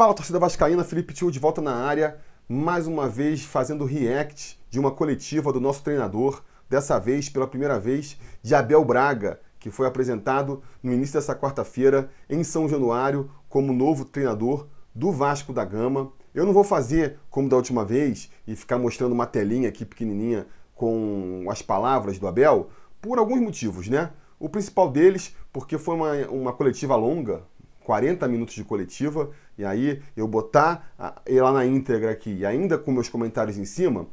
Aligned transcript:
Fala 0.00 0.14
torcida 0.14 0.38
vascaína, 0.38 0.82
Felipe 0.82 1.12
Tio 1.12 1.30
de 1.30 1.38
volta 1.38 1.60
na 1.60 1.74
área, 1.74 2.16
mais 2.48 2.86
uma 2.86 3.06
vez 3.06 3.42
fazendo 3.42 3.84
react 3.84 4.58
de 4.70 4.80
uma 4.80 4.90
coletiva 4.90 5.52
do 5.52 5.60
nosso 5.60 5.82
treinador, 5.84 6.42
dessa 6.70 6.98
vez 6.98 7.28
pela 7.28 7.46
primeira 7.46 7.78
vez 7.78 8.16
de 8.42 8.54
Abel 8.54 8.82
Braga, 8.82 9.38
que 9.58 9.70
foi 9.70 9.86
apresentado 9.86 10.62
no 10.82 10.90
início 10.90 11.20
dessa 11.20 11.34
quarta-feira 11.34 12.08
em 12.30 12.42
São 12.42 12.66
Januário 12.66 13.30
como 13.46 13.74
novo 13.74 14.06
treinador 14.06 14.68
do 14.94 15.12
Vasco 15.12 15.52
da 15.52 15.66
Gama. 15.66 16.10
Eu 16.34 16.46
não 16.46 16.54
vou 16.54 16.64
fazer 16.64 17.18
como 17.28 17.50
da 17.50 17.56
última 17.56 17.84
vez 17.84 18.30
e 18.46 18.56
ficar 18.56 18.78
mostrando 18.78 19.12
uma 19.12 19.26
telinha 19.26 19.68
aqui 19.68 19.84
pequenininha 19.84 20.46
com 20.74 21.44
as 21.50 21.60
palavras 21.60 22.18
do 22.18 22.26
Abel, 22.26 22.70
por 23.02 23.18
alguns 23.18 23.42
motivos, 23.42 23.86
né? 23.86 24.12
O 24.38 24.48
principal 24.48 24.90
deles, 24.90 25.36
porque 25.52 25.76
foi 25.76 25.94
uma, 25.94 26.12
uma 26.28 26.52
coletiva 26.54 26.96
longa, 26.96 27.42
40 27.90 28.28
minutos 28.28 28.54
de 28.54 28.62
coletiva, 28.62 29.30
e 29.60 29.64
aí 29.64 30.02
eu 30.16 30.26
botar 30.26 30.90
ela 31.26 31.52
na 31.52 31.66
íntegra 31.66 32.10
aqui, 32.10 32.30
e 32.30 32.46
ainda 32.46 32.78
com 32.78 32.90
meus 32.90 33.10
comentários 33.10 33.58
em 33.58 33.66
cima, 33.66 34.06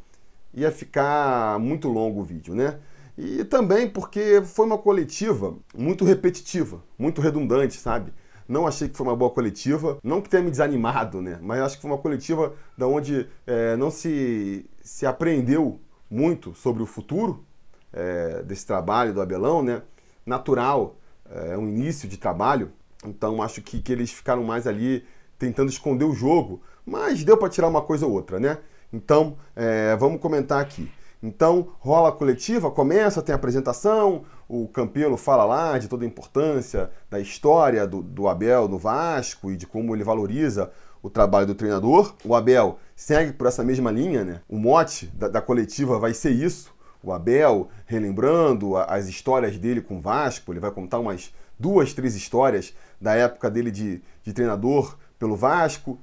ia 0.53 0.69
ficar 0.71 1.57
muito 1.59 1.87
longo 1.87 2.19
o 2.19 2.23
vídeo, 2.23 2.53
né? 2.53 2.79
E 3.17 3.43
também 3.45 3.89
porque 3.89 4.41
foi 4.43 4.65
uma 4.65 4.77
coletiva 4.77 5.55
muito 5.75 6.03
repetitiva, 6.03 6.83
muito 6.99 7.21
redundante, 7.21 7.77
sabe? 7.77 8.13
Não 8.47 8.67
achei 8.67 8.89
que 8.89 8.97
foi 8.97 9.07
uma 9.07 9.15
boa 9.15 9.31
coletiva, 9.31 9.97
não 10.03 10.21
que 10.21 10.29
tenha 10.29 10.43
me 10.43 10.51
desanimado, 10.51 11.21
né? 11.21 11.39
Mas 11.41 11.61
acho 11.61 11.75
que 11.77 11.81
foi 11.81 11.91
uma 11.91 11.97
coletiva 11.97 12.53
da 12.77 12.85
onde 12.85 13.27
é, 13.45 13.75
não 13.77 13.89
se, 13.89 14.69
se 14.81 15.05
aprendeu 15.05 15.79
muito 16.09 16.53
sobre 16.55 16.83
o 16.83 16.85
futuro 16.85 17.43
é, 17.93 18.43
desse 18.43 18.67
trabalho 18.67 19.13
do 19.13 19.21
Abelão, 19.21 19.63
né? 19.63 19.81
Natural, 20.25 20.97
é 21.29 21.57
um 21.57 21.67
início 21.67 22.07
de 22.07 22.17
trabalho, 22.17 22.71
então 23.05 23.41
acho 23.41 23.61
que, 23.61 23.81
que 23.81 23.91
eles 23.91 24.11
ficaram 24.11 24.43
mais 24.43 24.67
ali 24.67 25.05
tentando 25.37 25.69
esconder 25.69 26.05
o 26.05 26.13
jogo, 26.13 26.61
mas 26.85 27.23
deu 27.23 27.37
para 27.37 27.49
tirar 27.49 27.67
uma 27.67 27.81
coisa 27.81 28.05
ou 28.05 28.13
outra, 28.13 28.39
né? 28.39 28.57
Então 28.91 29.37
é, 29.55 29.95
vamos 29.95 30.21
comentar 30.21 30.61
aqui. 30.61 30.89
Então 31.21 31.69
rola 31.79 32.09
a 32.09 32.11
coletiva, 32.11 32.69
começa, 32.69 33.21
tem 33.21 33.33
a 33.33 33.35
apresentação, 33.35 34.23
o 34.47 34.67
Campelo 34.67 35.17
fala 35.17 35.43
lá 35.43 35.77
de 35.77 35.87
toda 35.87 36.05
a 36.05 36.07
importância 36.07 36.91
da 37.09 37.19
história 37.19 37.87
do, 37.87 38.01
do 38.01 38.27
Abel 38.27 38.67
no 38.67 38.77
Vasco 38.77 39.51
e 39.51 39.57
de 39.57 39.65
como 39.65 39.95
ele 39.95 40.03
valoriza 40.03 40.71
o 41.01 41.09
trabalho 41.09 41.47
do 41.47 41.55
treinador. 41.55 42.13
O 42.23 42.35
Abel 42.35 42.79
segue 42.95 43.33
por 43.33 43.47
essa 43.47 43.63
mesma 43.63 43.91
linha, 43.91 44.23
né? 44.23 44.41
O 44.47 44.57
mote 44.57 45.07
da, 45.07 45.27
da 45.27 45.41
coletiva 45.41 45.99
vai 45.99 46.13
ser 46.13 46.31
isso. 46.31 46.73
O 47.03 47.11
Abel 47.11 47.69
relembrando 47.85 48.75
as 48.77 49.07
histórias 49.07 49.57
dele 49.57 49.81
com 49.81 49.97
o 49.97 50.01
Vasco, 50.01 50.51
ele 50.51 50.59
vai 50.59 50.71
contar 50.71 50.99
umas 50.99 51.33
duas, 51.59 51.93
três 51.93 52.15
histórias 52.15 52.73
da 52.99 53.15
época 53.15 53.49
dele 53.49 53.71
de, 53.71 54.01
de 54.23 54.33
treinador 54.33 54.97
pelo 55.19 55.35
Vasco, 55.35 55.99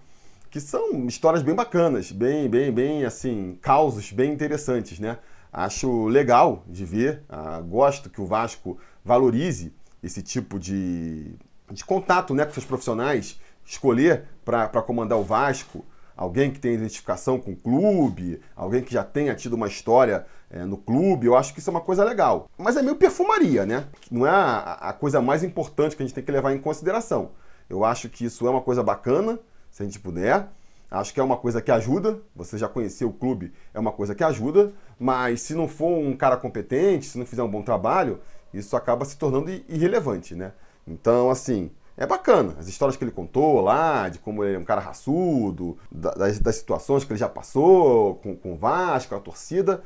que 0.51 0.61
são 0.61 1.07
histórias 1.07 1.43
bem 1.43 1.55
bacanas, 1.55 2.13
bem, 2.13 2.49
bem, 2.49 2.73
bem, 2.73 3.05
assim, 3.05 3.59
causos 3.61 4.13
bem 4.13 4.33
interessantes, 4.33 4.99
né? 4.99 5.19
Acho 5.53 6.07
legal 6.07 6.65
de 6.67 6.85
ver, 6.85 7.23
ah, 7.29 7.61
gosto 7.61 8.11
que 8.11 8.21
o 8.21 8.27
Vasco 8.27 8.79
valorize 9.05 9.73
esse 10.03 10.23
tipo 10.23 10.59
de, 10.59 11.35
de 11.71 11.85
contato 11.85 12.35
né, 12.35 12.45
com 12.45 12.53
seus 12.53 12.67
profissionais, 12.67 13.41
escolher 13.65 14.25
para 14.45 14.83
comandar 14.83 15.19
o 15.19 15.25
Vasco 15.25 15.85
alguém 16.17 16.51
que 16.51 16.59
tenha 16.59 16.75
identificação 16.75 17.39
com 17.39 17.53
o 17.53 17.57
clube, 17.57 18.41
alguém 18.55 18.83
que 18.83 18.93
já 18.93 19.05
tenha 19.05 19.35
tido 19.35 19.55
uma 19.55 19.67
história 19.67 20.27
é, 20.51 20.65
no 20.65 20.77
clube, 20.77 21.27
eu 21.27 21.37
acho 21.37 21.53
que 21.53 21.61
isso 21.61 21.71
é 21.71 21.73
uma 21.73 21.81
coisa 21.81 22.05
legal. 22.05 22.49
Mas 22.57 22.77
é 22.77 22.83
meio 22.83 22.97
perfumaria, 22.97 23.67
né? 23.67 23.87
Não 24.11 24.27
é 24.27 24.31
a, 24.31 24.79
a, 24.81 24.93
coisa 24.93 25.21
mais 25.21 25.43
importante 25.43 25.97
que 25.97 26.03
a 26.03 26.07
gente 26.07 26.15
tem 26.15 26.25
que 26.25 26.31
levar 26.31 26.53
em 26.53 26.59
consideração. 26.59 27.33
Eu 27.69 27.85
acho 27.85 28.09
que 28.09 28.25
isso 28.25 28.47
é 28.47 28.51
uma 28.51 28.61
coisa 28.61 28.83
bacana, 28.83 29.39
se 29.71 29.83
a 29.83 29.87
gente 29.87 29.99
puder. 29.99 30.49
Acho 30.91 31.13
que 31.13 31.19
é 31.19 31.23
uma 31.23 31.37
coisa 31.37 31.61
que 31.61 31.71
ajuda. 31.71 32.21
Você 32.37 32.57
já 32.57 32.69
conheceu 32.69 33.09
o 33.09 33.13
clube, 33.13 33.53
é 33.73 33.81
uma 33.81 33.93
coisa 33.93 34.15
que 34.15 34.23
ajuda. 34.23 34.73
Mas 34.99 35.41
se 35.43 35.55
não 35.55 35.67
for 35.67 35.99
um 35.99 36.17
cara 36.17 36.37
competente, 36.37 37.07
se 37.07 37.19
não 37.19 37.27
fizer 37.27 37.43
um 37.43 37.51
bom 37.51 37.63
trabalho, 37.63 38.21
isso 38.53 38.77
acaba 38.77 39.05
se 39.05 39.17
tornando 39.17 39.51
irrelevante, 39.69 40.35
né? 40.35 40.53
Então, 40.87 41.31
assim, 41.31 41.71
é 41.97 42.07
bacana. 42.07 42.55
As 42.59 42.69
histórias 42.69 42.97
que 42.97 43.05
ele 43.05 43.11
contou 43.11 43.61
lá, 43.61 44.09
de 44.09 44.19
como 44.19 44.45
ele 44.45 44.57
é 44.57 44.59
um 44.59 44.65
cara 44.65 44.81
raçudo, 44.81 45.79
das, 45.91 46.39
das 46.39 46.57
situações 46.57 47.05
que 47.05 47.13
ele 47.13 47.19
já 47.19 47.29
passou 47.29 48.17
com, 48.17 48.37
com 48.37 48.53
o 48.53 48.57
Vasco, 48.57 49.15
a 49.15 49.21
torcida. 49.21 49.83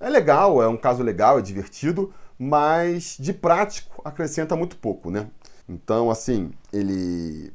É 0.00 0.08
legal, 0.08 0.60
é 0.62 0.66
um 0.66 0.76
caso 0.76 1.02
legal, 1.02 1.38
é 1.38 1.42
divertido, 1.42 2.12
mas 2.38 3.16
de 3.18 3.32
prático 3.32 4.02
acrescenta 4.04 4.56
muito 4.56 4.76
pouco, 4.76 5.10
né? 5.10 5.28
Então, 5.72 6.10
assim, 6.10 6.50
ele 6.72 7.52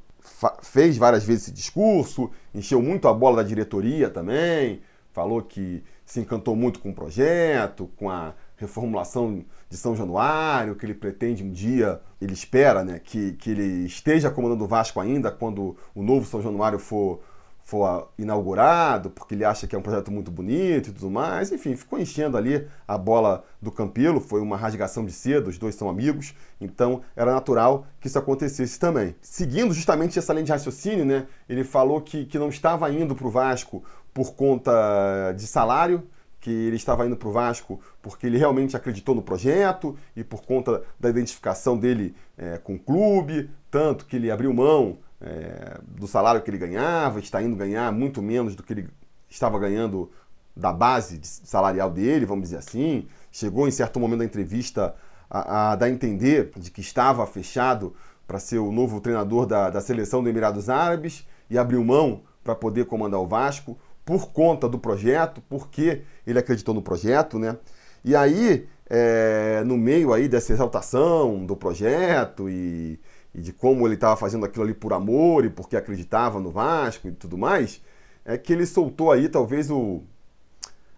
fez 0.61 0.97
várias 0.97 1.23
vezes 1.23 1.43
esse 1.43 1.51
discurso, 1.51 2.29
encheu 2.53 2.81
muito 2.81 3.07
a 3.07 3.13
bola 3.13 3.37
da 3.37 3.43
diretoria 3.43 4.09
também, 4.09 4.81
falou 5.13 5.41
que 5.41 5.83
se 6.05 6.19
encantou 6.19 6.55
muito 6.55 6.79
com 6.79 6.89
o 6.89 6.93
projeto, 6.93 7.89
com 7.95 8.09
a 8.09 8.33
reformulação 8.55 9.45
de 9.69 9.77
São 9.77 9.95
Januário, 9.95 10.75
que 10.75 10.85
ele 10.85 10.93
pretende 10.93 11.43
um 11.43 11.51
dia, 11.51 12.01
ele 12.19 12.33
espera 12.33 12.83
né, 12.83 12.99
que, 12.99 13.33
que 13.33 13.51
ele 13.51 13.85
esteja 13.85 14.31
comandando 14.31 14.63
o 14.63 14.67
Vasco 14.67 14.99
ainda 14.99 15.31
quando 15.31 15.75
o 15.93 16.01
novo 16.01 16.25
São 16.25 16.41
Januário 16.41 16.79
for, 16.79 17.21
for 17.67 18.13
inaugurado, 18.17 19.09
porque 19.09 19.35
ele 19.35 19.43
acha 19.43 19.67
que 19.67 19.75
é 19.75 19.77
um 19.77 19.81
projeto 19.81 20.09
muito 20.09 20.31
bonito 20.31 20.89
e 20.89 20.93
tudo 20.93 21.11
mais. 21.11 21.51
Enfim, 21.51 21.75
ficou 21.75 21.99
enchendo 21.99 22.37
ali 22.37 22.65
a 22.87 22.97
bola 22.97 23.43
do 23.61 23.73
Campelo, 23.73 24.21
foi 24.21 24.39
uma 24.39 24.55
rasgação 24.55 25.05
de 25.05 25.11
seda, 25.11 25.49
os 25.49 25.57
dois 25.57 25.75
são 25.75 25.89
amigos, 25.89 26.33
então 26.61 27.01
era 27.13 27.33
natural 27.33 27.85
que 27.99 28.07
isso 28.07 28.17
acontecesse 28.17 28.79
também. 28.79 29.13
Seguindo 29.19 29.73
justamente 29.73 30.17
essa 30.17 30.31
linha 30.31 30.45
de 30.45 30.51
raciocínio, 30.53 31.03
né, 31.03 31.27
ele 31.49 31.65
falou 31.65 31.99
que, 31.99 32.25
que 32.25 32.39
não 32.39 32.47
estava 32.47 32.89
indo 32.89 33.13
para 33.13 33.27
o 33.27 33.29
Vasco 33.29 33.83
por 34.13 34.33
conta 34.33 35.33
de 35.33 35.45
salário, 35.45 36.07
que 36.39 36.49
ele 36.49 36.77
estava 36.77 37.05
indo 37.05 37.17
para 37.17 37.27
o 37.27 37.33
Vasco 37.33 37.81
porque 38.01 38.27
ele 38.27 38.37
realmente 38.37 38.77
acreditou 38.77 39.13
no 39.13 39.21
projeto 39.21 39.97
e 40.15 40.23
por 40.23 40.41
conta 40.45 40.83
da 40.97 41.09
identificação 41.09 41.77
dele 41.77 42.15
é, 42.37 42.57
com 42.57 42.75
o 42.75 42.79
clube, 42.79 43.49
tanto 43.69 44.05
que 44.05 44.15
ele 44.15 44.31
abriu 44.31 44.53
mão 44.53 44.99
é, 45.21 45.79
do 45.87 46.07
salário 46.07 46.41
que 46.41 46.49
ele 46.49 46.57
ganhava, 46.57 47.19
está 47.19 47.41
indo 47.41 47.55
ganhar 47.55 47.91
muito 47.91 48.21
menos 48.21 48.55
do 48.55 48.63
que 48.63 48.73
ele 48.73 48.89
estava 49.29 49.57
ganhando 49.59 50.11
da 50.55 50.71
base 50.71 51.19
salarial 51.23 51.89
dele, 51.89 52.25
vamos 52.25 52.45
dizer 52.45 52.57
assim. 52.57 53.07
Chegou 53.31 53.67
em 53.67 53.71
certo 53.71 53.99
momento 53.99 54.19
da 54.19 54.25
entrevista 54.25 54.95
a, 55.29 55.71
a 55.71 55.75
dar 55.75 55.85
a 55.85 55.89
entender 55.89 56.51
de 56.55 56.71
que 56.71 56.81
estava 56.81 57.25
fechado 57.27 57.95
para 58.25 58.39
ser 58.39 58.57
o 58.57 58.71
novo 58.71 58.99
treinador 58.99 59.45
da, 59.45 59.69
da 59.69 59.81
seleção 59.81 60.21
do 60.23 60.29
Emirados 60.29 60.69
Árabes 60.69 61.25
e 61.49 61.57
abriu 61.57 61.83
mão 61.83 62.23
para 62.43 62.55
poder 62.55 62.85
comandar 62.85 63.19
o 63.19 63.27
Vasco 63.27 63.77
por 64.03 64.31
conta 64.31 64.69
do 64.69 64.79
projeto, 64.79 65.41
porque 65.49 66.01
ele 66.25 66.39
acreditou 66.39 66.73
no 66.73 66.81
projeto, 66.81 67.37
né? 67.37 67.57
E 68.03 68.15
aí, 68.15 68.67
é, 68.89 69.63
no 69.65 69.77
meio 69.77 70.13
aí 70.13 70.29
dessa 70.29 70.53
exaltação 70.53 71.45
do 71.45 71.55
projeto 71.57 72.49
e, 72.49 72.99
e 73.37 73.41
de 73.41 73.53
como 73.53 73.87
ele 73.87 73.93
estava 73.93 74.17
fazendo 74.17 74.45
aquilo 74.45 74.63
ali 74.63 74.73
por 74.73 74.91
amor 74.91 75.45
e 75.45 75.49
porque 75.49 75.77
acreditava 75.77 76.39
no 76.39 76.49
Vasco 76.49 77.07
e 77.07 77.11
tudo 77.11 77.37
mais, 77.37 77.79
é 78.25 78.35
que 78.35 78.51
ele 78.51 78.65
soltou 78.65 79.11
aí 79.11 79.29
talvez 79.29 79.69
o, 79.69 80.01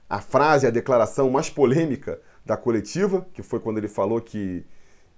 a 0.10 0.22
frase, 0.22 0.66
a 0.66 0.70
declaração 0.72 1.30
mais 1.30 1.50
polêmica 1.50 2.20
da 2.46 2.56
coletiva, 2.56 3.28
que 3.34 3.44
foi 3.44 3.60
quando 3.60 3.78
ele 3.78 3.90
falou 3.90 4.22
que, 4.22 4.66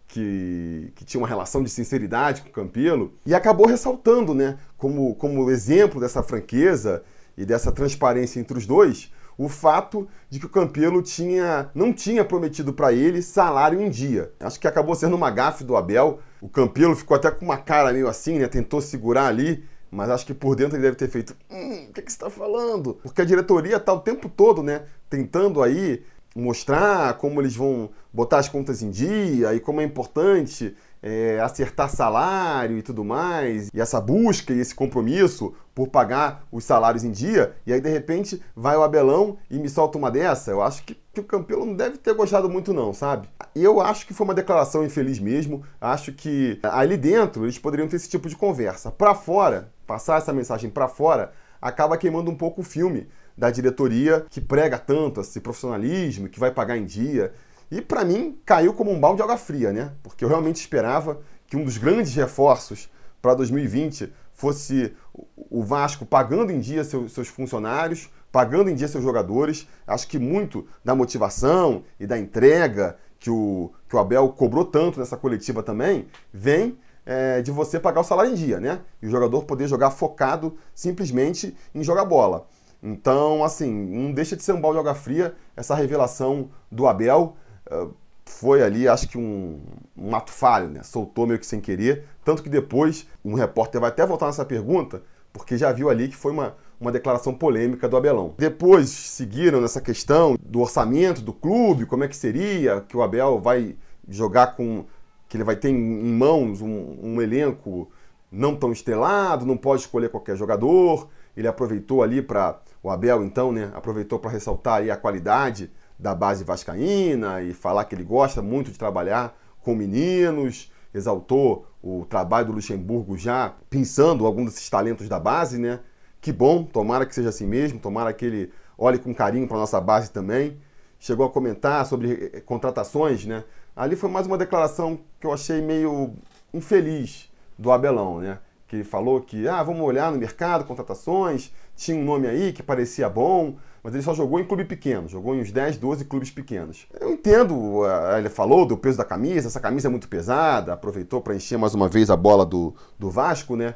que, 0.07 0.91
que, 0.95 1.05
tinha 1.05 1.21
uma 1.21 1.27
relação 1.27 1.63
de 1.63 1.69
sinceridade 1.69 2.41
com 2.41 2.49
o 2.49 2.51
Campelo, 2.51 3.13
e 3.23 3.35
acabou 3.35 3.67
ressaltando, 3.67 4.33
né, 4.33 4.57
como, 4.75 5.13
como 5.15 5.49
exemplo 5.51 6.01
dessa 6.01 6.23
franqueza 6.23 7.03
e 7.37 7.45
dessa 7.45 7.71
transparência 7.71 8.39
entre 8.39 8.57
os 8.57 8.65
dois, 8.65 9.13
o 9.37 9.47
fato 9.47 10.09
de 10.27 10.39
que 10.39 10.47
o 10.47 10.49
Campelo 10.49 11.03
tinha, 11.03 11.69
não 11.73 11.93
tinha 11.93 12.25
prometido 12.25 12.73
para 12.73 12.91
ele 12.91 13.21
salário 13.21 13.79
em 13.79 13.89
dia. 13.89 14.33
Acho 14.39 14.59
que 14.59 14.67
acabou 14.67 14.95
sendo 14.95 15.15
uma 15.15 15.29
gafe 15.29 15.63
do 15.63 15.75
Abel. 15.77 16.19
O 16.41 16.49
Campelo 16.49 16.95
ficou 16.95 17.15
até 17.15 17.29
com 17.29 17.45
uma 17.45 17.57
cara 17.57 17.93
meio 17.93 18.07
assim, 18.07 18.39
né? 18.39 18.47
Tentou 18.47 18.81
segurar 18.81 19.27
ali, 19.27 19.63
mas 19.91 20.09
acho 20.09 20.25
que 20.25 20.33
por 20.33 20.55
dentro 20.55 20.75
ele 20.75 20.83
deve 20.83 20.95
ter 20.97 21.07
feito: 21.07 21.35
hum, 21.49 21.85
o 21.89 21.93
que, 21.93 22.01
que 22.01 22.11
você 22.11 22.17
está 22.17 22.29
falando? 22.29 22.95
Porque 23.03 23.21
a 23.21 23.25
diretoria 23.25 23.77
está 23.77 23.93
o 23.93 23.99
tempo 23.99 24.27
todo, 24.27 24.63
né? 24.63 24.83
Tentando 25.09 25.61
aí 25.61 26.03
mostrar 26.35 27.17
como 27.17 27.41
eles 27.41 27.55
vão 27.55 27.89
botar 28.11 28.39
as 28.39 28.49
contas 28.49 28.81
em 28.81 28.89
dia 28.89 29.53
e 29.53 29.59
como 29.59 29.81
é 29.81 29.83
importante 29.83 30.75
é, 31.01 31.39
acertar 31.39 31.89
salário 31.89 32.77
e 32.77 32.81
tudo 32.81 33.03
mais, 33.03 33.69
e 33.73 33.81
essa 33.81 33.99
busca 33.99 34.53
e 34.53 34.59
esse 34.59 34.75
compromisso 34.75 35.53
por 35.73 35.87
pagar 35.87 36.45
os 36.51 36.63
salários 36.63 37.03
em 37.03 37.11
dia, 37.11 37.55
e 37.65 37.73
aí 37.73 37.81
de 37.81 37.89
repente 37.89 38.41
vai 38.55 38.77
o 38.77 38.83
Abelão 38.83 39.37
e 39.49 39.57
me 39.57 39.69
solta 39.69 39.97
uma 39.97 40.11
dessa, 40.11 40.51
eu 40.51 40.61
acho 40.61 40.83
que, 40.83 40.97
que 41.13 41.19
o 41.19 41.23
Campelo 41.23 41.65
não 41.65 41.75
deve 41.75 41.97
ter 41.97 42.13
gostado 42.13 42.49
muito 42.49 42.73
não, 42.73 42.93
sabe? 42.93 43.27
Eu 43.53 43.81
acho 43.81 44.07
que 44.07 44.13
foi 44.13 44.23
uma 44.23 44.33
declaração 44.33 44.85
infeliz 44.85 45.19
mesmo, 45.19 45.63
acho 45.79 46.13
que 46.13 46.59
ali 46.63 46.95
dentro 46.95 47.43
eles 47.43 47.59
poderiam 47.59 47.87
ter 47.87 47.97
esse 47.97 48.09
tipo 48.09 48.29
de 48.29 48.35
conversa. 48.35 48.91
Para 48.91 49.13
fora, 49.13 49.71
passar 49.85 50.17
essa 50.17 50.31
mensagem 50.31 50.69
para 50.69 50.87
fora, 50.87 51.33
acaba 51.61 51.97
queimando 51.97 52.31
um 52.31 52.35
pouco 52.35 52.61
o 52.61 52.63
filme 52.63 53.09
da 53.37 53.51
diretoria 53.51 54.25
que 54.29 54.39
prega 54.39 54.77
tanto 54.77 55.19
esse 55.19 55.39
profissionalismo, 55.41 56.29
que 56.29 56.39
vai 56.39 56.51
pagar 56.51 56.77
em 56.77 56.85
dia. 56.85 57.33
E 57.69 57.81
para 57.81 58.05
mim 58.05 58.39
caiu 58.45 58.73
como 58.73 58.91
um 58.91 58.99
balde 58.99 59.17
de 59.17 59.23
água 59.23 59.37
fria, 59.37 59.73
né? 59.73 59.91
Porque 60.01 60.23
eu 60.23 60.29
realmente 60.29 60.57
esperava 60.57 61.19
que 61.45 61.57
um 61.57 61.65
dos 61.65 61.77
grandes 61.77 62.15
reforços 62.15 62.89
para 63.21 63.33
2020 63.33 64.11
fosse 64.33 64.93
o 65.35 65.63
Vasco 65.63 66.05
pagando 66.05 66.51
em 66.51 66.59
dia 66.59 66.83
seus 66.83 67.27
funcionários, 67.27 68.09
pagando 68.31 68.69
em 68.69 68.75
dia 68.75 68.87
seus 68.87 69.03
jogadores. 69.03 69.67
Acho 69.85 70.07
que 70.07 70.17
muito 70.17 70.65
da 70.83 70.95
motivação 70.95 71.83
e 71.99 72.07
da 72.07 72.17
entrega 72.17 72.97
que 73.19 73.29
o, 73.29 73.71
que 73.87 73.95
o 73.95 73.99
Abel 73.99 74.29
cobrou 74.29 74.65
tanto 74.65 74.99
nessa 74.99 75.15
coletiva 75.15 75.61
também 75.61 76.07
vem 76.33 76.77
é, 77.05 77.41
de 77.41 77.51
você 77.51 77.79
pagar 77.79 78.01
o 78.01 78.03
salário 78.03 78.31
em 78.31 78.35
dia, 78.35 78.59
né? 78.59 78.81
E 79.01 79.07
o 79.07 79.09
jogador 79.09 79.43
poder 79.43 79.67
jogar 79.67 79.91
focado 79.91 80.57
simplesmente 80.73 81.55
em 81.73 81.83
jogar 81.83 82.05
bola. 82.05 82.47
Então, 82.81 83.43
assim, 83.43 83.71
não 83.71 84.11
deixa 84.11 84.35
de 84.35 84.43
ser 84.43 84.53
um 84.53 84.61
balde 84.61 84.77
de 84.77 84.79
água 84.79 84.95
fria 84.95 85.35
essa 85.55 85.75
revelação 85.75 86.49
do 86.71 86.87
Abel. 86.87 87.35
Uh, 87.71 87.93
foi 88.25 88.63
ali, 88.63 88.87
acho 88.87 89.07
que 89.07 89.17
um, 89.17 89.61
um 89.95 90.15
ato 90.15 90.31
falho, 90.31 90.69
né? 90.69 90.81
Soltou 90.83 91.27
meio 91.27 91.39
que 91.39 91.45
sem 91.45 91.59
querer. 91.59 92.05
Tanto 92.23 92.41
que 92.41 92.49
depois 92.49 93.07
um 93.23 93.33
repórter 93.33 93.79
vai 93.79 93.89
até 93.89 94.05
voltar 94.05 94.27
nessa 94.27 94.45
pergunta, 94.45 95.03
porque 95.31 95.57
já 95.57 95.71
viu 95.71 95.89
ali 95.89 96.07
que 96.07 96.15
foi 96.15 96.31
uma, 96.31 96.55
uma 96.81 96.91
declaração 96.91 97.31
polêmica 97.31 97.87
do 97.87 97.95
Abelão. 97.95 98.33
Depois 98.37 98.89
seguiram 98.89 99.61
nessa 99.61 99.79
questão 99.79 100.35
do 100.41 100.61
orçamento 100.61 101.21
do 101.21 101.31
clube, 101.31 101.85
como 101.85 102.03
é 102.03 102.07
que 102.07 102.15
seria, 102.15 102.81
que 102.81 102.97
o 102.97 103.03
Abel 103.03 103.39
vai 103.39 103.75
jogar 104.09 104.55
com. 104.55 104.85
que 105.29 105.37
ele 105.37 105.43
vai 105.43 105.55
ter 105.55 105.69
em 105.69 105.77
mãos 105.77 106.59
um, 106.59 106.97
um 107.01 107.21
elenco 107.21 107.89
não 108.31 108.55
tão 108.55 108.71
estelado, 108.71 109.45
não 109.45 109.55
pode 109.55 109.81
escolher 109.81 110.09
qualquer 110.09 110.35
jogador. 110.35 111.07
Ele 111.37 111.47
aproveitou 111.47 112.01
ali 112.01 112.21
para. 112.21 112.59
O 112.83 112.89
Abel, 112.89 113.23
então, 113.23 113.51
né? 113.51 113.69
Aproveitou 113.75 114.17
para 114.17 114.31
ressaltar 114.31 114.79
aí 114.79 114.89
a 114.89 114.97
qualidade 114.97 115.71
da 115.99 116.15
base 116.15 116.43
vascaína 116.43 117.43
e 117.43 117.53
falar 117.53 117.85
que 117.85 117.93
ele 117.93 118.03
gosta 118.03 118.41
muito 118.41 118.71
de 118.71 118.79
trabalhar 118.79 119.37
com 119.61 119.75
meninos, 119.75 120.71
exaltou 120.91 121.67
o 121.79 122.05
trabalho 122.05 122.47
do 122.47 122.53
Luxemburgo 122.53 123.15
já 123.15 123.53
pensando 123.69 124.25
alguns 124.25 124.45
desses 124.45 124.67
talentos 124.67 125.07
da 125.07 125.19
base, 125.19 125.59
né? 125.59 125.79
Que 126.21 126.31
bom, 126.31 126.63
tomara 126.63 127.03
que 127.03 127.15
seja 127.15 127.29
assim 127.29 127.47
mesmo, 127.47 127.79
tomara 127.79 128.13
que 128.13 128.23
ele 128.23 128.53
olhe 128.77 128.99
com 128.99 129.11
carinho 129.13 129.47
para 129.47 129.57
nossa 129.57 129.81
base 129.81 130.11
também. 130.11 130.55
Chegou 130.99 131.25
a 131.25 131.29
comentar 131.31 131.83
sobre 131.87 132.31
eh, 132.31 132.41
contratações, 132.41 133.25
né? 133.25 133.43
Ali 133.75 133.95
foi 133.95 134.07
mais 134.07 134.27
uma 134.27 134.37
declaração 134.37 134.99
que 135.19 135.25
eu 135.25 135.33
achei 135.33 135.61
meio 135.61 136.13
infeliz 136.53 137.27
do 137.57 137.71
Abelão, 137.71 138.19
né? 138.19 138.37
Que 138.67 138.83
falou 138.83 139.19
que, 139.19 139.47
ah, 139.47 139.63
vamos 139.63 139.81
olhar 139.81 140.11
no 140.11 140.19
mercado, 140.19 140.63
contratações, 140.63 141.51
tinha 141.75 141.97
um 141.97 142.03
nome 142.03 142.27
aí 142.27 142.53
que 142.53 142.61
parecia 142.61 143.09
bom, 143.09 143.55
mas 143.81 143.95
ele 143.95 144.03
só 144.03 144.13
jogou 144.13 144.39
em 144.39 144.45
clube 144.45 144.63
pequeno, 144.63 145.09
jogou 145.09 145.33
em 145.33 145.41
uns 145.41 145.51
10, 145.51 145.77
12 145.77 146.05
clubes 146.05 146.29
pequenos. 146.29 146.85
Eu 146.99 147.11
entendo, 147.11 147.83
eh, 147.83 148.19
ele 148.19 148.29
falou 148.29 148.63
do 148.63 148.77
peso 148.77 148.99
da 148.99 149.05
camisa, 149.05 149.47
essa 149.47 149.59
camisa 149.59 149.87
é 149.87 149.89
muito 149.89 150.07
pesada, 150.07 150.73
aproveitou 150.73 151.19
para 151.19 151.33
encher 151.33 151.57
mais 151.57 151.73
uma 151.73 151.87
vez 151.89 152.11
a 152.11 152.15
bola 152.15 152.45
do, 152.45 152.75
do 152.99 153.09
Vasco, 153.09 153.55
né? 153.55 153.73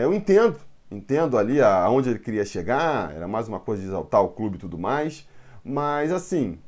Eu 0.00 0.14
entendo, 0.14 0.56
entendo 0.92 1.38
ali 1.38 1.60
aonde 1.60 2.10
ele 2.10 2.18
queria 2.18 2.44
chegar, 2.44 3.14
era 3.14 3.26
mais 3.26 3.48
uma 3.48 3.58
coisa 3.58 3.82
de 3.82 3.88
exaltar 3.88 4.22
o 4.22 4.28
clube 4.28 4.56
e 4.56 4.60
tudo 4.60 4.78
mais, 4.78 5.26
mas 5.64 6.12
assim, 6.12 6.58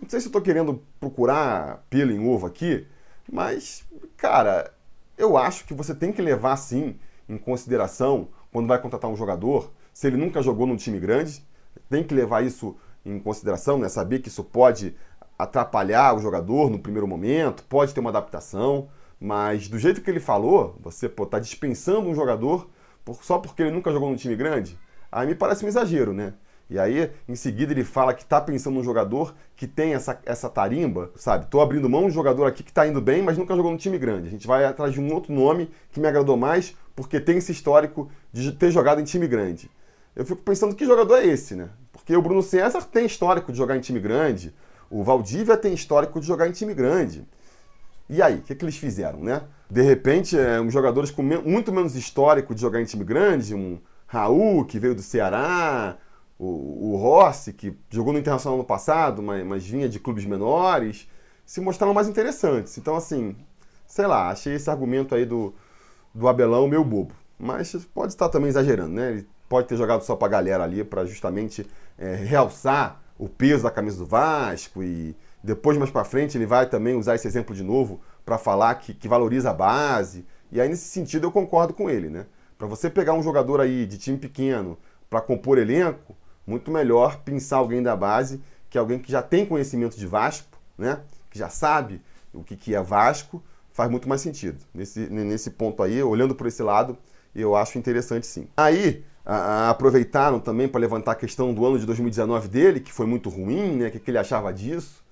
não 0.00 0.08
sei 0.08 0.20
se 0.20 0.26
eu 0.26 0.30
estou 0.30 0.42
querendo 0.42 0.82
procurar 0.98 1.84
pelo 1.90 2.12
em 2.12 2.26
ovo 2.26 2.46
aqui, 2.46 2.86
mas, 3.30 3.84
cara, 4.16 4.72
eu 5.16 5.36
acho 5.36 5.66
que 5.66 5.74
você 5.74 5.94
tem 5.94 6.12
que 6.12 6.22
levar 6.22 6.56
sim 6.56 6.96
em 7.28 7.36
consideração 7.36 8.28
quando 8.50 8.68
vai 8.68 8.80
contratar 8.80 9.10
um 9.10 9.16
jogador, 9.16 9.70
se 9.92 10.06
ele 10.06 10.16
nunca 10.16 10.42
jogou 10.42 10.66
num 10.66 10.76
time 10.76 10.98
grande, 10.98 11.42
tem 11.88 12.02
que 12.02 12.14
levar 12.14 12.44
isso 12.44 12.76
em 13.04 13.18
consideração, 13.18 13.78
né? 13.78 13.88
Saber 13.88 14.20
que 14.20 14.28
isso 14.28 14.42
pode 14.42 14.96
atrapalhar 15.38 16.14
o 16.16 16.20
jogador 16.20 16.70
no 16.70 16.78
primeiro 16.78 17.06
momento, 17.06 17.64
pode 17.64 17.92
ter 17.92 18.00
uma 18.00 18.10
adaptação, 18.10 18.88
mas 19.20 19.68
do 19.68 19.78
jeito 19.78 20.00
que 20.00 20.10
ele 20.10 20.20
falou, 20.20 20.78
você 20.80 21.06
está 21.06 21.38
dispensando 21.38 22.08
um 22.08 22.14
jogador 22.14 22.68
só 23.22 23.38
porque 23.38 23.62
ele 23.62 23.70
nunca 23.70 23.92
jogou 23.92 24.08
num 24.08 24.16
time 24.16 24.36
grande, 24.36 24.78
aí 25.10 25.26
me 25.26 25.34
parece 25.34 25.64
um 25.64 25.68
exagero, 25.68 26.12
né? 26.12 26.34
E 26.70 26.78
aí, 26.78 27.10
em 27.28 27.36
seguida, 27.36 27.72
ele 27.72 27.84
fala 27.84 28.14
que 28.14 28.22
está 28.22 28.40
pensando 28.40 28.74
num 28.74 28.82
jogador 28.82 29.34
que 29.54 29.66
tem 29.66 29.92
essa, 29.92 30.18
essa 30.24 30.48
tarimba, 30.48 31.10
sabe? 31.14 31.44
Estou 31.44 31.60
abrindo 31.60 31.90
mão 31.90 32.02
de 32.02 32.06
um 32.06 32.10
jogador 32.10 32.46
aqui 32.46 32.62
que 32.62 32.70
está 32.70 32.86
indo 32.86 33.02
bem, 33.02 33.22
mas 33.22 33.36
nunca 33.36 33.54
jogou 33.54 33.70
no 33.70 33.76
time 33.76 33.98
grande. 33.98 34.28
A 34.28 34.30
gente 34.30 34.46
vai 34.46 34.64
atrás 34.64 34.94
de 34.94 35.00
um 35.00 35.12
outro 35.12 35.32
nome 35.32 35.70
que 35.92 36.00
me 36.00 36.08
agradou 36.08 36.38
mais, 36.38 36.74
porque 36.96 37.20
tem 37.20 37.36
esse 37.36 37.52
histórico 37.52 38.10
de 38.32 38.50
ter 38.52 38.70
jogado 38.70 39.00
em 39.00 39.04
time 39.04 39.28
grande 39.28 39.70
eu 40.14 40.24
fico 40.24 40.42
pensando 40.42 40.74
que 40.74 40.86
jogador 40.86 41.16
é 41.16 41.26
esse, 41.26 41.54
né? 41.54 41.70
Porque 41.92 42.16
o 42.16 42.22
Bruno 42.22 42.42
César 42.42 42.82
tem 42.82 43.06
histórico 43.06 43.50
de 43.50 43.58
jogar 43.58 43.76
em 43.76 43.80
time 43.80 43.98
grande, 43.98 44.54
o 44.88 45.02
Valdívia 45.02 45.56
tem 45.56 45.74
histórico 45.74 46.20
de 46.20 46.26
jogar 46.26 46.48
em 46.48 46.52
time 46.52 46.72
grande. 46.72 47.26
E 48.08 48.20
aí, 48.20 48.36
o 48.36 48.42
que, 48.42 48.54
que 48.54 48.64
eles 48.64 48.76
fizeram, 48.76 49.20
né? 49.20 49.42
De 49.70 49.82
repente, 49.82 50.38
é, 50.38 50.60
uns 50.60 50.72
jogadores 50.72 51.10
com 51.10 51.22
me 51.22 51.38
muito 51.38 51.72
menos 51.72 51.96
histórico 51.96 52.54
de 52.54 52.60
jogar 52.60 52.80
em 52.80 52.84
time 52.84 53.04
grande, 53.04 53.54
um 53.54 53.78
Raul, 54.06 54.64
que 54.64 54.78
veio 54.78 54.94
do 54.94 55.02
Ceará, 55.02 55.96
o, 56.38 56.92
o 56.92 56.96
Rossi, 56.96 57.52
que 57.52 57.76
jogou 57.90 58.12
no 58.12 58.18
Internacional 58.18 58.58
no 58.58 58.64
passado, 58.64 59.22
mas, 59.22 59.44
mas 59.44 59.66
vinha 59.66 59.88
de 59.88 59.98
clubes 59.98 60.24
menores, 60.24 61.08
se 61.46 61.60
mostraram 61.60 61.94
mais 61.94 62.08
interessantes. 62.08 62.76
Então, 62.78 62.94
assim, 62.94 63.34
sei 63.86 64.06
lá, 64.06 64.30
achei 64.30 64.54
esse 64.54 64.68
argumento 64.70 65.14
aí 65.14 65.24
do, 65.24 65.54
do 66.14 66.28
Abelão 66.28 66.68
meio 66.68 66.84
bobo. 66.84 67.14
Mas 67.38 67.74
pode 67.94 68.12
estar 68.12 68.28
também 68.28 68.48
exagerando, 68.48 68.92
né? 68.92 69.10
Ele 69.12 69.28
pode 69.48 69.66
ter 69.68 69.76
jogado 69.76 70.02
só 70.02 70.14
para 70.16 70.28
a 70.28 70.30
galera 70.30 70.64
ali 70.64 70.84
para 70.84 71.04
justamente 71.04 71.66
é, 71.98 72.14
realçar 72.14 73.02
o 73.18 73.28
peso 73.28 73.62
da 73.62 73.70
camisa 73.70 73.98
do 73.98 74.06
Vasco 74.06 74.82
e 74.82 75.16
depois 75.44 75.76
mais 75.76 75.90
para 75.90 76.04
frente 76.04 76.38
ele 76.38 76.46
vai 76.46 76.66
também 76.66 76.96
usar 76.96 77.14
esse 77.14 77.28
exemplo 77.28 77.54
de 77.54 77.62
novo 77.62 78.00
para 78.24 78.38
falar 78.38 78.76
que, 78.76 78.94
que 78.94 79.06
valoriza 79.06 79.50
a 79.50 79.52
base. 79.52 80.24
E 80.50 80.58
aí 80.58 80.68
nesse 80.68 80.88
sentido 80.88 81.26
eu 81.26 81.30
concordo 81.30 81.74
com 81.74 81.90
ele, 81.90 82.08
né? 82.08 82.24
Para 82.56 82.66
você 82.66 82.88
pegar 82.88 83.12
um 83.12 83.22
jogador 83.22 83.60
aí 83.60 83.84
de 83.84 83.98
time 83.98 84.16
pequeno 84.16 84.78
para 85.10 85.20
compor 85.20 85.58
elenco, 85.58 86.16
muito 86.46 86.70
melhor 86.70 87.20
pensar 87.20 87.58
alguém 87.58 87.82
da 87.82 87.94
base, 87.94 88.40
que 88.70 88.78
é 88.78 88.80
alguém 88.80 88.98
que 88.98 89.12
já 89.12 89.20
tem 89.20 89.44
conhecimento 89.44 89.98
de 89.98 90.06
Vasco, 90.06 90.58
né? 90.78 91.00
Que 91.30 91.38
já 91.38 91.50
sabe 91.50 92.00
o 92.32 92.42
que, 92.42 92.56
que 92.56 92.74
é 92.74 92.82
Vasco, 92.82 93.42
faz 93.70 93.90
muito 93.90 94.08
mais 94.08 94.22
sentido. 94.22 94.58
Nesse, 94.72 95.00
nesse 95.10 95.50
ponto 95.50 95.82
aí, 95.82 96.02
olhando 96.02 96.34
por 96.34 96.46
esse 96.46 96.62
lado, 96.62 96.96
eu 97.34 97.54
acho 97.54 97.76
interessante 97.76 98.26
sim. 98.26 98.48
Aí, 98.56 99.04
a, 99.26 99.36
a 99.36 99.70
aproveitaram 99.70 100.40
também 100.40 100.68
para 100.68 100.80
levantar 100.80 101.12
a 101.12 101.16
questão 101.16 101.52
do 101.52 101.66
ano 101.66 101.78
de 101.78 101.84
2019 101.84 102.48
dele, 102.48 102.80
que 102.80 102.92
foi 102.92 103.04
muito 103.04 103.28
ruim, 103.28 103.76
né? 103.76 103.88
O 103.88 103.90
que, 103.90 104.00
que 104.00 104.10
ele 104.10 104.18
achava 104.18 104.50
disso? 104.50 105.03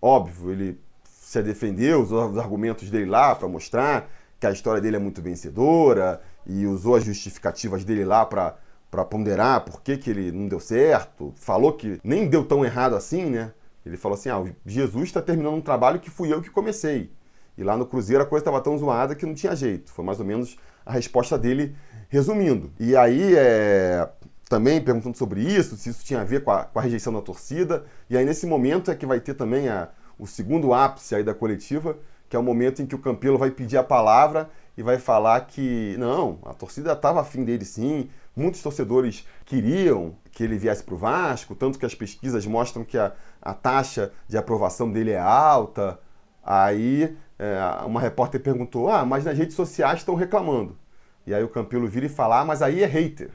Óbvio, 0.00 0.50
ele 0.50 0.80
se 1.04 1.42
defendeu, 1.42 2.00
usou 2.02 2.30
os 2.30 2.38
argumentos 2.38 2.90
dele 2.90 3.06
lá 3.06 3.34
para 3.34 3.48
mostrar 3.48 4.10
que 4.38 4.46
a 4.46 4.50
história 4.50 4.80
dele 4.80 4.96
é 4.96 4.98
muito 4.98 5.20
vencedora 5.20 6.20
e 6.46 6.66
usou 6.66 6.96
as 6.96 7.04
justificativas 7.04 7.84
dele 7.84 8.04
lá 8.04 8.24
para 8.24 8.56
para 8.90 9.04
ponderar 9.04 9.60
por 9.60 9.82
que, 9.82 9.96
que 9.96 10.10
ele 10.10 10.32
não 10.32 10.48
deu 10.48 10.58
certo. 10.58 11.32
Falou 11.36 11.74
que 11.74 12.00
nem 12.02 12.26
deu 12.28 12.44
tão 12.44 12.64
errado 12.64 12.96
assim, 12.96 13.26
né? 13.26 13.52
Ele 13.86 13.96
falou 13.96 14.16
assim: 14.18 14.28
ah, 14.28 14.42
Jesus 14.66 15.04
está 15.04 15.22
terminando 15.22 15.54
um 15.54 15.60
trabalho 15.60 16.00
que 16.00 16.10
fui 16.10 16.32
eu 16.32 16.42
que 16.42 16.50
comecei. 16.50 17.10
E 17.56 17.62
lá 17.62 17.76
no 17.76 17.86
Cruzeiro 17.86 18.22
a 18.22 18.26
coisa 18.26 18.42
estava 18.42 18.60
tão 18.60 18.76
zoada 18.76 19.14
que 19.14 19.24
não 19.24 19.34
tinha 19.34 19.54
jeito. 19.54 19.92
Foi 19.92 20.04
mais 20.04 20.18
ou 20.18 20.26
menos 20.26 20.56
a 20.84 20.92
resposta 20.92 21.38
dele 21.38 21.76
resumindo. 22.08 22.72
E 22.80 22.96
aí, 22.96 23.34
é, 23.36 24.08
também 24.48 24.80
perguntando 24.80 25.16
sobre 25.16 25.40
isso, 25.40 25.76
se 25.76 25.90
isso 25.90 26.04
tinha 26.04 26.22
a 26.22 26.24
ver 26.24 26.42
com 26.42 26.50
a, 26.50 26.64
com 26.64 26.78
a, 26.78 26.82
rejeição 26.82 27.12
da 27.12 27.20
torcida. 27.20 27.84
E 28.08 28.16
aí, 28.16 28.24
nesse 28.24 28.46
momento, 28.46 28.90
é 28.90 28.94
que 28.94 29.06
vai 29.06 29.20
ter 29.20 29.34
também 29.34 29.68
a, 29.68 29.88
o 30.20 30.26
segundo 30.26 30.72
ápice 30.74 31.14
aí 31.14 31.24
da 31.24 31.34
coletiva, 31.34 31.98
que 32.28 32.36
é 32.36 32.38
o 32.38 32.42
momento 32.42 32.82
em 32.82 32.86
que 32.86 32.94
o 32.94 32.98
Campelo 32.98 33.38
vai 33.38 33.50
pedir 33.50 33.76
a 33.76 33.82
palavra 33.82 34.48
e 34.76 34.82
vai 34.82 34.98
falar 34.98 35.40
que, 35.42 35.96
não, 35.98 36.38
a 36.44 36.54
torcida 36.54 36.92
estava 36.92 37.20
afim 37.20 37.44
dele 37.44 37.64
sim, 37.64 38.08
muitos 38.36 38.62
torcedores 38.62 39.26
queriam 39.44 40.14
que 40.30 40.44
ele 40.44 40.56
viesse 40.56 40.84
para 40.84 40.94
o 40.94 40.98
Vasco, 40.98 41.54
tanto 41.54 41.78
que 41.78 41.86
as 41.86 41.94
pesquisas 41.94 42.46
mostram 42.46 42.84
que 42.84 42.96
a, 42.96 43.12
a 43.42 43.52
taxa 43.52 44.12
de 44.28 44.38
aprovação 44.38 44.90
dele 44.90 45.10
é 45.10 45.18
alta. 45.18 45.98
Aí 46.42 47.16
é, 47.38 47.58
uma 47.84 48.00
repórter 48.00 48.40
perguntou: 48.40 48.88
Ah, 48.88 49.04
mas 49.04 49.24
nas 49.24 49.36
redes 49.36 49.56
sociais 49.56 49.98
estão 49.98 50.14
reclamando. 50.14 50.78
E 51.26 51.34
aí 51.34 51.44
o 51.44 51.48
Campelo 51.48 51.86
vira 51.86 52.06
e 52.06 52.08
fala, 52.08 52.40
ah, 52.40 52.44
mas 52.44 52.62
aí 52.62 52.82
é 52.82 52.86
hater. 52.86 53.30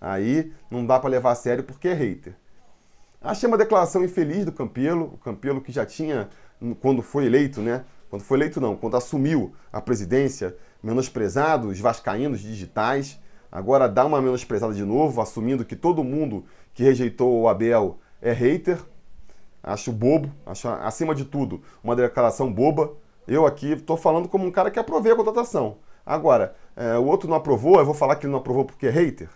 Aí 0.00 0.52
não 0.70 0.84
dá 0.84 0.98
para 0.98 1.10
levar 1.10 1.32
a 1.32 1.34
sério 1.34 1.64
porque 1.64 1.88
é 1.88 1.94
hater. 1.94 2.34
Achei 3.24 3.46
uma 3.46 3.56
declaração 3.56 4.02
infeliz 4.02 4.44
do 4.44 4.50
Campelo, 4.50 5.12
o 5.14 5.18
Campelo 5.18 5.60
que 5.60 5.70
já 5.70 5.86
tinha, 5.86 6.28
quando 6.80 7.02
foi 7.02 7.26
eleito, 7.26 7.60
né? 7.60 7.84
Quando 8.10 8.22
foi 8.22 8.36
eleito 8.36 8.60
não, 8.60 8.76
quando 8.76 8.96
assumiu 8.96 9.54
a 9.72 9.80
presidência, 9.80 10.56
menosprezado 10.82 11.68
os 11.68 11.78
vascaínos 11.78 12.40
digitais, 12.40 13.20
agora 13.50 13.88
dá 13.88 14.04
uma 14.04 14.20
menosprezada 14.20 14.74
de 14.74 14.84
novo, 14.84 15.20
assumindo 15.20 15.64
que 15.64 15.76
todo 15.76 16.02
mundo 16.02 16.44
que 16.74 16.82
rejeitou 16.82 17.40
o 17.40 17.48
Abel 17.48 18.00
é 18.20 18.32
hater. 18.32 18.78
Acho 19.62 19.92
bobo, 19.92 20.28
acho 20.44 20.68
acima 20.68 21.14
de 21.14 21.24
tudo 21.24 21.62
uma 21.82 21.94
declaração 21.94 22.52
boba. 22.52 22.92
Eu 23.28 23.46
aqui 23.46 23.74
estou 23.74 23.96
falando 23.96 24.28
como 24.28 24.44
um 24.44 24.50
cara 24.50 24.68
que 24.68 24.80
aprovei 24.80 25.12
a 25.12 25.16
contratação. 25.16 25.76
Agora, 26.04 26.56
é, 26.74 26.98
o 26.98 27.04
outro 27.04 27.30
não 27.30 27.36
aprovou, 27.36 27.78
eu 27.78 27.84
vou 27.84 27.94
falar 27.94 28.16
que 28.16 28.26
ele 28.26 28.32
não 28.32 28.40
aprovou 28.40 28.64
porque 28.64 28.88
é 28.88 28.90
hater? 28.90 29.28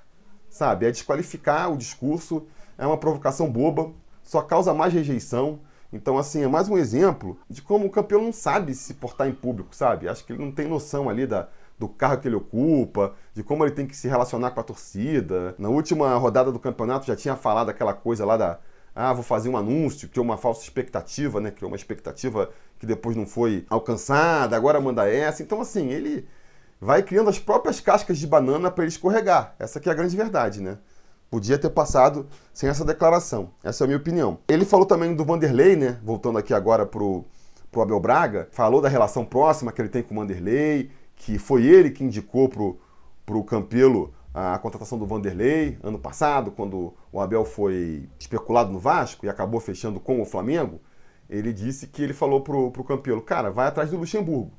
Sabe? 0.51 0.87
É 0.87 0.91
desqualificar 0.91 1.73
o 1.73 1.77
discurso, 1.77 2.49
é 2.79 2.87
uma 2.87 2.97
provocação 2.97 3.51
boba, 3.51 3.93
só 4.23 4.43
causa 4.43 4.75
mais 4.75 4.93
rejeição. 4.93 5.61
Então, 5.93 6.19
assim, 6.19 6.43
é 6.43 6.49
mais 6.49 6.69
um 6.69 6.77
exemplo 6.77 7.39
de 7.49 7.63
como 7.63 7.87
o 7.87 7.91
campeão 7.91 8.23
não 8.23 8.33
sabe 8.33 8.75
se 8.75 8.95
portar 8.95 9.29
em 9.29 9.33
público, 9.33 9.75
sabe? 9.75 10.09
Acho 10.09 10.25
que 10.25 10.33
ele 10.33 10.45
não 10.45 10.51
tem 10.51 10.67
noção 10.69 11.09
ali 11.09 11.27
da, 11.27 11.49
do 11.79 11.89
carro 11.89 12.19
que 12.19 12.29
ele 12.29 12.37
ocupa, 12.37 13.15
de 13.33 13.43
como 13.43 13.65
ele 13.65 13.73
tem 13.73 13.87
que 13.87 13.97
se 13.97 14.09
relacionar 14.09 14.51
com 14.51 14.61
a 14.61 14.65
torcida. 14.65 15.55
Na 15.59 15.69
última 15.69 16.15
rodada 16.17 16.51
do 16.51 16.59
campeonato 16.59 17.07
já 17.07 17.15
tinha 17.15 17.37
falado 17.37 17.71
aquela 17.71 17.95
coisa 17.95 18.25
lá 18.25 18.37
da 18.37 18.59
ah, 18.95 19.13
vou 19.13 19.23
fazer 19.23 19.51
um 19.51 19.59
anúncio, 19.59 20.09
criou 20.09 20.25
uma 20.25 20.39
falsa 20.39 20.63
expectativa, 20.63 21.39
né? 21.39 21.51
Criou 21.51 21.71
uma 21.71 21.77
expectativa 21.77 22.51
que 22.79 22.87
depois 22.87 23.15
não 23.15 23.27
foi 23.27 23.67
alcançada, 23.69 24.57
agora 24.57 24.81
manda 24.81 25.07
essa. 25.07 25.43
Então, 25.43 25.61
assim, 25.61 25.91
ele 25.91 26.27
vai 26.81 27.03
criando 27.03 27.29
as 27.29 27.39
próprias 27.39 27.79
cascas 27.79 28.17
de 28.19 28.27
banana 28.27 28.71
para 28.71 28.85
ele 28.85 28.93
escorregar. 28.93 29.55
Essa 29.59 29.79
aqui 29.79 29.91
é 29.91 29.93
a 29.93 29.95
grande 29.95 30.17
verdade, 30.17 30.63
né? 30.63 30.79
Podia 31.31 31.59
ter 31.59 31.71
passado 31.71 32.27
sem 32.53 32.69
essa 32.69 32.85
declaração. 32.85 33.51
Essa 33.63 33.83
é 33.83 33.85
a 33.85 33.89
minha 33.89 33.99
opinião. 33.99 34.39
Ele 34.49 34.65
falou 34.65 34.87
também 34.87 35.15
do 35.15 35.25
Vanderlei, 35.25 35.77
né? 35.77 35.99
Voltando 36.03 36.39
aqui 36.39 36.55
agora 36.55 36.87
pro, 36.87 37.25
pro 37.71 37.83
Abel 37.83 38.01
Braga. 38.01 38.49
Falou 38.53 38.81
da 38.81 38.89
relação 38.89 39.25
próxima 39.25 39.73
que 39.73 39.81
ele 39.81 39.89
tem 39.89 40.03
com 40.03 40.15
o 40.15 40.19
Vanderlei, 40.19 40.91
que 41.17 41.39
foi 41.39 41.65
ele 41.65 41.91
que 41.91 42.05
indicou 42.05 42.49
pro, 42.49 42.79
pro 43.25 43.43
Campelo 43.45 44.15
a 44.37 44.59
contratação 44.59 44.99
do 44.99 45.07
Vanderlei 45.07 45.79
ano 45.83 45.99
passado, 45.99 46.51
quando 46.51 46.93
o 47.11 47.21
Abel 47.23 47.43
foi 47.43 48.07
especulado 48.21 48.71
no 48.71 48.79
Vasco 48.79 49.25
e 49.25 49.31
acabou 49.31 49.59
fechando 49.59 49.99
com 49.99 50.21
o 50.21 50.27
Flamengo, 50.27 50.79
ele 51.29 51.55
disse 51.55 51.87
que 51.87 52.03
ele 52.03 52.13
falou 52.13 52.43
pro, 52.43 52.71
pro 52.71 52.85
Campelo, 52.85 53.23
cara, 53.23 53.51
vai 53.51 53.67
atrás 53.67 53.91
do 53.91 53.97
Luxemburgo. 53.97 54.53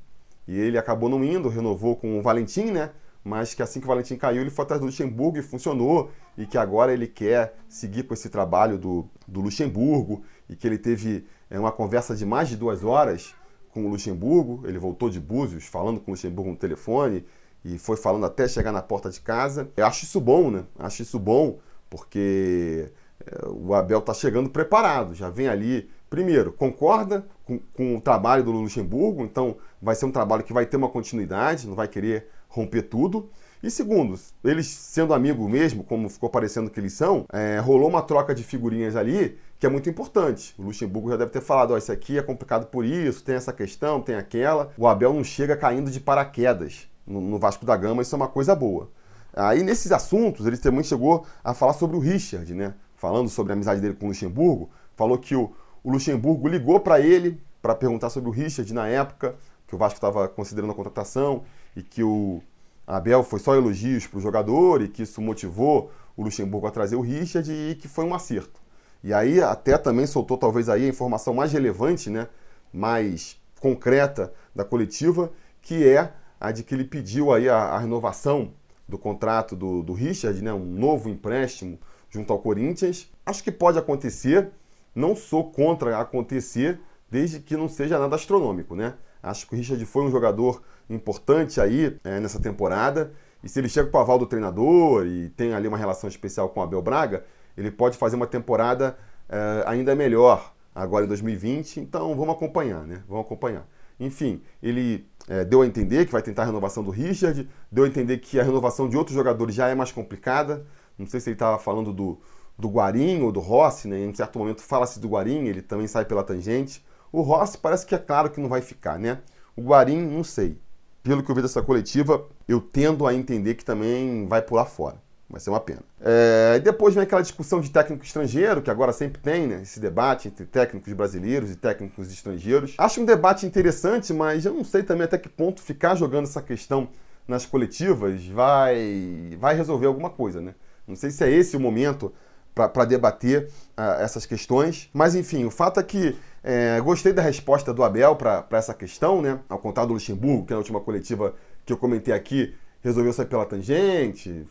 E 0.47 0.57
ele 0.57 0.79
acabou 0.79 1.07
não 1.07 1.24
indo, 1.24 1.47
renovou 1.47 1.95
com 1.95 2.17
o 2.17 2.24
Valentim, 2.24 2.71
né? 2.71 2.89
Mas 3.27 3.53
que 3.53 3.62
assim 3.62 3.81
que 3.81 3.86
o 3.86 3.89
Valentim 3.89 4.15
caiu, 4.15 4.41
ele 4.41 4.50
foi 4.50 4.63
atrás 4.63 4.79
do 4.79 4.86
Luxemburgo 4.86 5.38
e 5.38 5.41
funcionou. 5.41 6.10
E 6.38 6.46
que 6.46 6.57
agora 6.57 6.93
ele 6.93 7.07
quer 7.07 7.57
seguir 7.67 8.03
com 8.03 8.13
esse 8.13 8.29
trabalho 8.29 8.77
do, 8.77 9.05
do 9.27 9.41
Luxemburgo. 9.41 10.24
E 10.48 10.55
que 10.55 10.65
ele 10.65 10.77
teve 10.77 11.25
é, 11.50 11.60
uma 11.60 11.72
conversa 11.72 12.15
de 12.15 12.25
mais 12.25 12.48
de 12.48 12.55
duas 12.55 12.86
horas 12.86 13.36
com 13.69 13.86
o 13.86 13.89
Luxemburgo. 13.89 14.63
Ele 14.65 14.79
voltou 14.79 15.10
de 15.10 15.19
Búzios 15.19 15.65
falando 15.65 16.00
com 16.00 16.12
o 16.12 16.13
Luxemburgo 16.13 16.51
no 16.51 16.55
telefone 16.55 17.25
e 17.65 17.77
foi 17.77 17.98
falando 17.98 18.25
até 18.25 18.48
chegar 18.48 18.72
na 18.72 18.81
porta 18.81 19.10
de 19.10 19.19
casa. 19.19 19.69
Eu 19.75 19.86
acho 19.86 20.05
isso 20.05 20.22
bom, 20.22 20.50
né? 20.50 20.63
Acho 20.79 21.01
isso 21.01 21.19
bom 21.19 21.60
porque 21.89 22.89
é, 23.25 23.46
o 23.50 23.74
Abel 23.74 24.00
está 24.00 24.13
chegando 24.13 24.50
preparado, 24.50 25.13
já 25.13 25.29
vem 25.29 25.50
ali. 25.50 25.89
Primeiro, 26.10 26.53
concorda 26.53 27.27
com, 27.43 27.60
com, 27.74 27.98
o 27.98 28.01
trabalho 28.01 28.41
do 28.41 28.51
Luxemburgo, 28.51 29.24
então 29.24 29.57
vai 29.81 29.96
ser 29.96 30.05
um 30.05 30.12
trabalho 30.12 30.43
que 30.43 30.53
vai 30.53 30.65
ter 30.65 30.77
uma 30.77 30.88
continuidade, 30.88 31.67
não 31.67 31.75
vai 31.75 31.89
querer 31.89 32.29
romper 32.48 32.84
tudo. 32.84 33.30
E 33.62 33.72
segundo, 33.72 34.20
eles 34.44 34.68
sendo 34.68 35.13
amigo 35.13 35.48
mesmo, 35.50 35.84
como 35.84 36.10
ficou 36.10 36.30
parecendo 36.30 36.70
que 36.70 36.80
eles 36.80 36.94
são, 36.94 37.25
é, 37.34 37.58
rolou 37.60 37.89
uma 37.89 38.01
troca 38.01 38.34
de 38.34 38.44
figurinhas 38.44 38.96
ali 38.96 39.38
que 39.60 39.66
é 39.66 39.70
muito 39.70 39.89
importante. 39.89 40.54
O 40.58 40.63
Luxemburgo 40.63 41.10
já 41.10 41.18
deve 41.18 41.32
ter 41.32 41.42
falado: 41.42 41.72
ó, 41.72 41.77
isso 41.77 41.92
aqui 41.92 42.18
é 42.18 42.22
complicado 42.22 42.68
por 42.68 42.86
isso, 42.86 43.24
tem 43.24 43.36
essa 43.36 43.51
questão, 43.51 44.01
tem 44.01 44.16
aquela. 44.16 44.72
O 44.77 44.88
Abel 44.88 45.13
não 45.13 45.24
chega 45.24 45.58
caindo 45.58 45.89
de 45.89 46.00
paraquedas 46.00 46.88
no, 47.06 47.20
no 47.20 47.39
Vasco 47.39 47.66
da 47.66 47.75
Gama, 47.75 48.01
isso 48.01 48.13
é 48.13 48.18
uma 48.18 48.27
coisa 48.27 48.56
boa. 48.56 48.89
Aí 49.34 49.63
nesses 49.63 49.92
assuntos, 49.92 50.46
ele 50.46 50.58
também 50.58 50.84
chegou 50.84 51.25
a 51.44 51.54
falar 51.54 51.74
sobre 51.74 51.98
o 51.98 52.00
Richard, 52.00 52.54
né? 52.54 52.74
Falando 52.96 53.30
sobre 53.30 53.54
a 53.54 53.56
amizade 53.56 53.82
dele 53.82 53.94
com 53.94 54.06
o 54.06 54.10
Luxemburgo, 54.10 54.70
falou 54.96 55.18
que 55.18 55.36
o, 55.36 55.51
o 55.84 55.92
Luxemburgo 55.92 56.48
ligou 56.48 56.80
para 56.80 57.00
ele 57.00 57.42
para 57.62 57.75
perguntar 57.75 58.10
sobre 58.10 58.30
o 58.30 58.32
Richard 58.32 58.72
na 58.74 58.88
época, 58.88 59.36
que 59.68 59.75
o 59.75 59.77
Vasco 59.77 59.98
estava 59.98 60.27
considerando 60.27 60.72
a 60.72 60.75
contratação 60.75 61.44
e 61.77 61.84
que 61.84 62.01
o 62.01 62.41
Abel 62.88 63.24
foi 63.24 63.39
só 63.39 63.53
elogios 63.53 64.07
para 64.07 64.17
o 64.17 64.22
jogador 64.22 64.81
e 64.81 64.88
que 64.88 65.03
isso 65.03 65.22
motivou 65.22 65.91
o 66.15 66.24
Luxemburgo 66.24 66.65
a 66.65 66.72
trazer 66.72 66.96
o 66.96 67.01
Richard 67.01 67.51
e 67.51 67.75
que 67.75 67.88
foi 67.88 68.03
um 68.03 68.15
acerto. 68.15 68.60
E 69.03 69.13
aí 69.13 69.39
até 69.39 69.77
também 69.77 70.07
soltou 70.07 70.39
talvez 70.39 70.69
aí 70.69 70.86
a 70.86 70.89
informação 70.89 71.36
mais 71.36 71.53
relevante, 71.53 72.10
né, 72.10 72.27
mais 72.74 73.39
concreta 73.60 74.34
da 74.55 74.65
coletiva, 74.65 75.31
que 75.62 75.88
é 75.88 76.12
a 76.39 76.51
de 76.51 76.63
que 76.63 76.74
ele 76.74 76.84
pediu 76.84 77.31
aí 77.31 77.48
a, 77.48 77.57
a 77.57 77.77
renovação 77.77 78.53
do 78.89 78.98
contrato 78.98 79.55
do, 79.55 79.84
do 79.84 79.93
Richard, 79.93 80.41
né, 80.41 80.51
um 80.51 80.65
novo 80.65 81.10
empréstimo 81.10 81.77
junto 82.10 82.34
ao 82.34 82.39
Corinthians. 82.39 83.07
Acho 83.24 83.43
que 83.43 83.51
pode 83.51 83.77
acontecer, 83.77 84.50
não 84.96 85.15
sou 85.15 85.51
contra 85.51 86.00
acontecer, 86.00 86.79
desde 87.07 87.39
que 87.39 87.55
não 87.55 87.69
seja 87.69 88.00
nada 88.00 88.15
astronômico, 88.15 88.75
né? 88.75 88.96
Acho 89.22 89.48
que 89.48 89.53
o 89.53 89.57
Richard 89.57 89.86
foi 89.86 90.03
um 90.03 90.12
jogador 90.12 90.62
importante 90.89 91.60
aí 91.60 91.98
é, 92.03 92.20
nessa 92.20 92.39
temporada. 92.39 93.12
E 93.44 93.50
se 93.50 93.60
ele 93.60 93.70
chega 93.70 93.89
com 93.89 93.98
o 93.98 94.01
aval 94.01 94.17
do 94.17 94.25
treinador 94.25 95.06
e 95.06 95.29
tem 95.29 95.53
ali 95.53 95.67
uma 95.67 95.77
relação 95.77 96.10
especial 96.10 96.50
com 96.50 96.60
o 96.60 96.63
Abel 96.63 96.82
Braga, 96.82 97.24
ele 97.56 97.72
pode 97.72 97.98
fazer 97.98 98.15
uma 98.15 98.27
temporada 98.27 98.98
é, 99.29 99.63
ainda 99.65 99.96
melhor 99.96 100.53
agora 100.74 101.06
em 101.06 101.08
2020. 101.08 101.79
Então 101.79 102.15
vamos 102.15 102.36
acompanhar, 102.36 102.86
né? 102.86 103.03
Vamos 103.08 103.25
acompanhar. 103.25 103.67
Enfim, 104.00 104.41
ele 104.62 105.08
é, 105.27 105.44
deu 105.44 105.62
a 105.62 105.67
entender 105.67 106.06
que 106.06 106.12
vai 106.12 106.22
tentar 106.22 106.44
a 106.44 106.46
renovação 106.46 106.84
do 106.84 106.91
Richard, 106.91 107.50
deu 107.72 107.84
a 107.84 107.88
entender 107.88 108.20
que 108.20 108.39
a 108.39 108.44
renovação 108.44 108.88
de 108.88 108.96
outros 108.96 109.15
jogadores 109.15 109.56
já 109.56 109.67
é 109.67 109.75
mais 109.75 109.91
complicada. 109.91 110.65
Não 110.98 111.06
sei 111.08 111.20
se 111.20 111.29
ele 111.29 111.36
estava 111.36 111.58
falando 111.58 111.91
do, 111.91 112.20
do 112.58 112.70
Guarim 112.70 113.22
ou 113.22 113.32
do 113.32 113.39
Rossi, 113.39 113.88
né? 113.88 114.00
Em 114.00 114.13
certo 114.13 114.38
momento 114.39 114.62
fala-se 114.62 115.00
do 115.00 115.10
Guarim, 115.10 115.46
ele 115.48 115.62
também 115.62 115.88
sai 115.88 116.06
pela 116.06 116.24
tangente. 116.24 116.86
O 117.12 117.22
Rossi 117.22 117.58
parece 117.58 117.86
que 117.86 117.96
é 117.96 117.98
claro 117.98 118.29
que 118.29 118.39
não 118.39 118.50
vai 118.50 118.62
ficar, 118.62 119.00
né? 119.00 119.20
O 119.56 119.62
Guarim, 119.62 120.01
não 120.01 120.24
sei. 120.24 120.60
Pelo 121.08 121.24
que 121.24 121.32
eu 121.32 121.36
vi 121.36 121.42
dessa 121.42 121.62
coletiva, 121.62 122.28
eu 122.50 122.60
tendo 122.60 123.08
a 123.08 123.14
entender 123.14 123.56
que 123.56 123.64
também 123.64 124.28
vai 124.28 124.42
pular 124.42 124.66
fora. 124.66 124.98
Vai 125.30 125.40
ser 125.40 125.50
uma 125.50 125.60
pena. 125.62 125.80
É, 126.02 126.60
depois 126.60 126.96
vem 126.96 127.04
aquela 127.04 127.22
discussão 127.22 127.62
de 127.62 127.70
técnico 127.70 128.04
estrangeiro, 128.04 128.62
que 128.62 128.70
agora 128.70 128.92
sempre 128.92 129.22
tem, 129.22 129.48
né? 129.48 129.62
Esse 129.62 129.80
debate 129.80 130.28
entre 130.28 130.46
técnicos 130.46 130.92
brasileiros 130.92 131.50
e 131.50 131.56
técnicos 131.56 132.12
estrangeiros. 132.12 132.76
Acho 132.78 133.00
um 133.00 133.06
debate 133.06 133.46
interessante, 133.46 134.12
mas 134.14 134.46
eu 134.46 134.54
não 134.54 134.66
sei 134.66 134.84
também 134.84 135.06
até 135.06 135.18
que 135.18 135.30
ponto 135.30 135.62
ficar 135.62 135.96
jogando 135.96 136.26
essa 136.26 136.42
questão 136.42 136.90
nas 137.26 137.46
coletivas 137.46 138.28
vai, 138.28 139.38
vai 139.40 139.56
resolver 139.56 139.88
alguma 139.88 140.10
coisa, 140.10 140.42
né? 140.42 140.56
Não 140.86 140.98
sei 140.98 141.10
se 141.10 141.24
é 141.24 141.32
esse 141.32 141.56
o 141.56 141.60
momento 141.60 142.12
para 142.58 142.86
debater 142.86 143.50
uh, 143.78 144.02
essas 144.02 144.26
questões. 144.26 144.90
Mas 144.94 145.16
enfim, 145.16 145.46
o 145.46 145.52
fato 145.52 145.80
é 145.80 145.84
que 145.84 146.16
é, 146.44 146.80
gostei 146.80 147.12
da 147.12 147.22
resposta 147.22 147.74
do 147.74 147.84
Abel 147.84 148.16
para 148.16 148.48
essa 148.52 148.74
questão, 148.74 149.22
né? 149.22 149.40
Ao 149.50 149.60
contrário 149.60 149.90
do 149.90 149.94
Luxemburgo, 149.94 150.46
que 150.46 150.52
na 150.52 150.58
última 150.58 150.80
coletiva 150.80 151.36
que 151.66 151.74
eu 151.74 151.78
comentei 151.78 152.14
aqui 152.14 152.56
resolveu 152.82 153.12
sair 153.12 153.26
pela 153.26 153.46
tangente, 153.46 154.46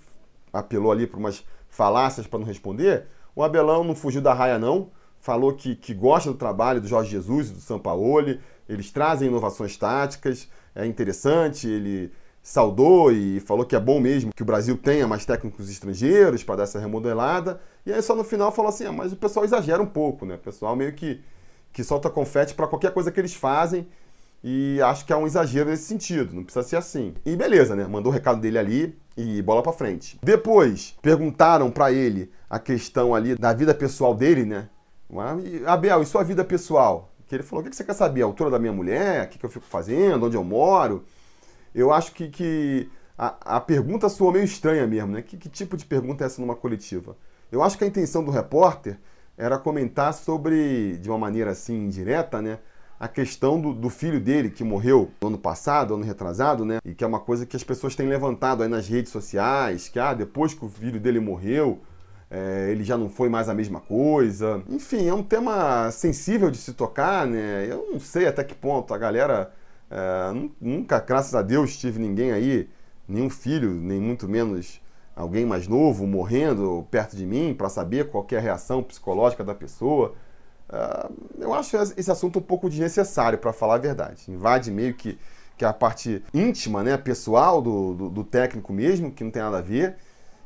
apelou 0.53 0.93
ali 0.93 1.07
para 1.07 1.19
umas 1.19 1.43
falácias 1.69 2.27
para 2.27 2.39
não 2.39 2.47
responder. 2.47 3.07
O 3.35 3.43
Abelão 3.43 3.83
não 3.83 3.95
fugiu 3.95 4.21
da 4.21 4.35
raia, 4.35 4.59
não. 4.59 4.91
Falou 5.19 5.55
que, 5.55 5.75
que 5.75 5.95
gosta 5.95 6.31
do 6.31 6.37
trabalho 6.37 6.81
do 6.81 6.87
Jorge 6.87 7.11
Jesus 7.11 7.51
e 7.51 7.55
do 7.55 7.61
Sampaoli. 7.61 8.41
Eles 8.69 8.91
trazem 8.91 9.29
inovações 9.29 9.77
táticas, 9.77 10.49
é 10.75 10.85
interessante. 10.87 11.67
Ele 11.69 12.13
saudou 12.47 13.11
e 13.11 13.41
falou 13.41 13.67
que 13.67 13.75
é 13.75 13.81
bom 13.81 13.99
mesmo 13.99 14.33
que 14.33 14.41
o 14.41 14.47
Brasil 14.47 14.79
tenha 14.79 15.05
mais 15.05 15.27
técnicos 15.27 15.69
estrangeiros 15.69 16.45
para 16.45 16.59
dar 16.59 16.63
essa 16.63 16.79
remodelada. 16.79 17.61
E 17.85 17.93
aí 17.93 18.01
só 18.01 18.15
no 18.15 18.23
final 18.23 18.53
falou 18.53 18.69
assim, 18.69 18.87
ah, 18.87 18.93
mas 18.93 19.13
o 19.13 19.17
pessoal 19.17 19.45
exagera 19.45 19.83
um 19.83 19.87
pouco, 19.87 20.25
né? 20.25 20.37
O 20.37 20.39
pessoal 20.39 20.77
meio 20.77 20.93
que, 20.93 21.21
que 21.73 21.83
solta 21.83 22.09
confete 22.09 22.55
para 22.55 22.69
qualquer 22.69 22.93
coisa 22.93 23.11
que 23.11 23.19
eles 23.19 23.35
fazem 23.35 23.89
e 24.45 24.81
acho 24.81 25.05
que 25.05 25.13
é 25.13 25.17
um 25.17 25.27
exagero 25.27 25.71
nesse 25.71 25.87
sentido, 25.87 26.33
não 26.33 26.45
precisa 26.45 26.65
ser 26.65 26.77
assim. 26.77 27.15
E 27.25 27.35
beleza, 27.35 27.75
né? 27.75 27.85
Mandou 27.85 28.13
o 28.13 28.15
recado 28.15 28.41
dele 28.41 28.59
ali 28.59 28.97
e 29.17 29.43
bola 29.43 29.61
para 29.61 29.73
frente. 29.73 30.17
Depois, 30.23 30.95
perguntaram 31.03 31.69
para 31.69 31.91
ele 31.91 32.31
a 32.49 32.61
questão 32.61 33.13
ali 33.13 33.35
da 33.35 33.53
vida 33.53 33.75
pessoal 33.75 34.15
dele, 34.15 34.45
né? 34.45 34.69
Abel, 35.67 36.01
e 36.01 36.07
sua 36.07 36.23
vida 36.23 36.45
pessoal? 36.45 37.13
Que 37.27 37.35
ele 37.35 37.43
falou: 37.43 37.65
o 37.65 37.69
que 37.69 37.75
você 37.75 37.83
quer 37.83 37.95
saber? 37.95 38.23
A 38.23 38.27
altura 38.27 38.51
da 38.51 38.59
minha 38.61 38.73
mulher? 38.73 39.27
O 39.27 39.29
que 39.31 39.45
eu 39.45 39.51
fico 39.51 39.67
fazendo? 39.67 40.27
Onde 40.27 40.37
eu 40.37 40.45
moro? 40.45 41.05
Eu 41.77 41.93
acho 41.93 42.13
que, 42.13 42.29
que 42.29 42.91
a, 43.17 43.57
a 43.57 43.61
pergunta 43.61 44.09
soou 44.09 44.33
meio 44.33 44.45
estranha 44.45 44.87
mesmo, 44.87 45.13
né? 45.13 45.23
Que, 45.23 45.37
que 45.37 45.49
tipo 45.49 45.77
de 45.77 45.85
pergunta 45.85 46.25
é 46.25 46.27
essa 46.27 46.41
numa 46.41 46.57
coletiva? 46.57 47.17
Eu 47.53 47.63
acho 47.63 47.79
que 47.79 47.85
a 47.85 47.87
intenção 47.87 48.25
do 48.25 48.31
repórter 48.31 48.99
era 49.37 49.59
comentar 49.59 50.13
sobre, 50.15 50.97
de 50.99 51.09
uma 51.09 51.19
maneira 51.19 51.51
assim 51.51 51.85
indireta, 51.85 52.43
né? 52.43 52.59
a 52.99 53.07
questão 53.07 53.61
do, 53.61 53.75
do, 53.75 53.91
filho 53.91 54.19
dele 54.19 54.51
que 54.51 54.65
morreu 54.65 55.11
no 55.21 55.29
ano 55.29 55.39
passado, 55.39 55.95
ano 55.95 56.05
retrasado, 56.05 56.65
né? 56.65 56.79
E 56.85 56.95
que 56.95 57.05
é 57.05 57.07
uma 57.07 57.21
coisa 57.21 57.45
que 57.45 57.55
as 57.55 57.63
pessoas 57.63 57.95
têm 57.95 58.09
levantado 58.09 58.63
aí 58.63 58.69
nas 58.69 58.89
redes 58.89 59.13
sociais, 59.13 59.89
que 59.89 59.99
ah, 59.99 60.15
depois 60.15 60.55
que 60.55 60.65
o 60.65 60.69
filho 60.69 60.99
dele 60.99 61.21
morreu, 61.21 61.83
é, 62.31 62.69
ele 62.71 62.83
já 62.83 62.97
não 62.97 63.09
foi 63.09 63.29
mais 63.29 63.49
a 63.49 63.55
mesma 63.55 63.81
coisa. 63.81 64.63
Enfim, 64.69 65.07
é 65.07 65.15
um 65.15 65.23
tema 65.23 65.91
sensível 65.91 66.51
de 66.51 66.57
se 66.57 66.73
tocar, 66.73 67.27
né? 67.27 67.67
Eu 67.69 67.89
não 67.93 68.01
sei 68.01 68.27
até 68.27 68.43
que 68.43 68.55
ponto 68.55 68.95
a 68.95 68.99
galera. 68.99 69.53
É, 69.91 70.49
nunca, 70.61 70.99
graças 71.01 71.35
a 71.35 71.43
Deus, 71.43 71.77
tive 71.77 71.99
ninguém 71.99 72.33
aí, 72.33 72.69
nenhum 73.09 73.31
filho, 73.31 73.71
nem 73.71 74.01
muito 74.01 74.29
menos 74.29 74.81
alguém 75.17 75.47
mais 75.47 75.67
novo 75.67 76.07
morrendo 76.07 76.87
perto 76.91 77.17
de 77.17 77.25
mim 77.25 77.55
para 77.57 77.71
saber 77.71 78.11
qual 78.11 78.27
é 78.31 78.37
a 78.37 78.41
reação 78.41 78.83
psicológica 78.83 79.43
da 79.43 79.55
pessoa. 79.55 80.15
Uh, 80.69 81.15
eu 81.39 81.55
acho 81.55 81.77
esse 81.97 82.11
assunto 82.11 82.39
um 82.39 82.43
pouco 82.43 82.69
desnecessário, 82.69 83.39
para 83.39 83.53
falar 83.53 83.77
a 83.77 83.79
verdade. 83.79 84.31
Invade 84.31 84.71
meio 84.71 84.95
que, 84.95 85.19
que 85.57 85.65
a 85.65 85.73
parte 85.73 86.23
íntima, 86.35 86.83
né, 86.83 86.97
pessoal 86.99 87.63
do, 87.63 87.95
do, 87.95 88.11
do, 88.11 88.25
técnico 88.25 88.73
mesmo, 88.73 89.11
que 89.11 89.25
não 89.25 89.31
tem 89.31 89.43
nada 89.43 89.59
a 89.59 89.63
ver. 89.63 89.97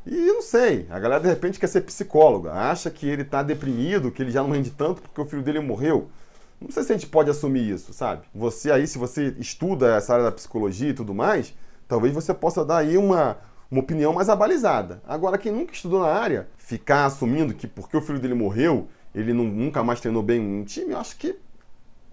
E 0.07 0.15
não 0.15 0.41
sei, 0.41 0.87
a 0.91 0.99
galera 0.99 1.23
de 1.23 1.29
repente 1.29 1.59
quer 1.59 1.67
ser 1.67 1.83
psicóloga, 1.83 2.53
acha 2.53 2.91
que 2.91 3.07
ele 3.07 3.23
está 3.23 3.43
deprimido, 3.43 4.11
que 4.11 4.23
ele 4.23 4.31
já 4.31 4.43
não 4.43 4.51
rende 4.51 4.71
tanto 4.71 5.03
porque 5.03 5.21
o 5.21 5.27
filho 5.27 5.43
dele 5.43 5.61
morreu. 5.61 6.09
Não 6.61 6.71
sei 6.71 6.83
se 6.83 6.93
a 6.93 6.97
gente 6.97 7.07
pode 7.07 7.31
assumir 7.31 7.69
isso, 7.69 7.93
sabe? 7.93 8.27
Você 8.35 8.71
aí, 8.71 8.87
se 8.87 8.99
você 8.99 9.35
estuda 9.39 9.97
essa 9.97 10.13
área 10.13 10.27
da 10.27 10.33
psicologia 10.33 10.91
e 10.91 10.95
tudo 10.95 11.15
mais, 11.15 11.55
talvez 11.89 12.13
você 12.13 12.35
possa 12.35 12.65
dar 12.65 12.79
aí 12.79 12.99
uma, 12.99 13.39
uma 13.71 13.81
opinião 13.81 14.13
mais 14.13 14.29
abalizada. 14.29 15.03
Agora, 15.07 15.39
quem 15.39 15.51
nunca 15.51 15.73
estudou 15.73 16.01
na 16.01 16.09
área, 16.09 16.49
ficar 16.59 17.07
assumindo 17.07 17.55
que 17.55 17.67
porque 17.67 17.97
o 17.97 18.03
filho 18.03 18.19
dele 18.19 18.35
morreu, 18.35 18.89
ele 19.15 19.33
não, 19.33 19.45
nunca 19.45 19.83
mais 19.83 20.01
treinou 20.01 20.23
bem 20.23 20.39
um 20.41 20.63
time, 20.63 20.93
eu 20.93 20.99
acho 20.99 21.17
que 21.17 21.39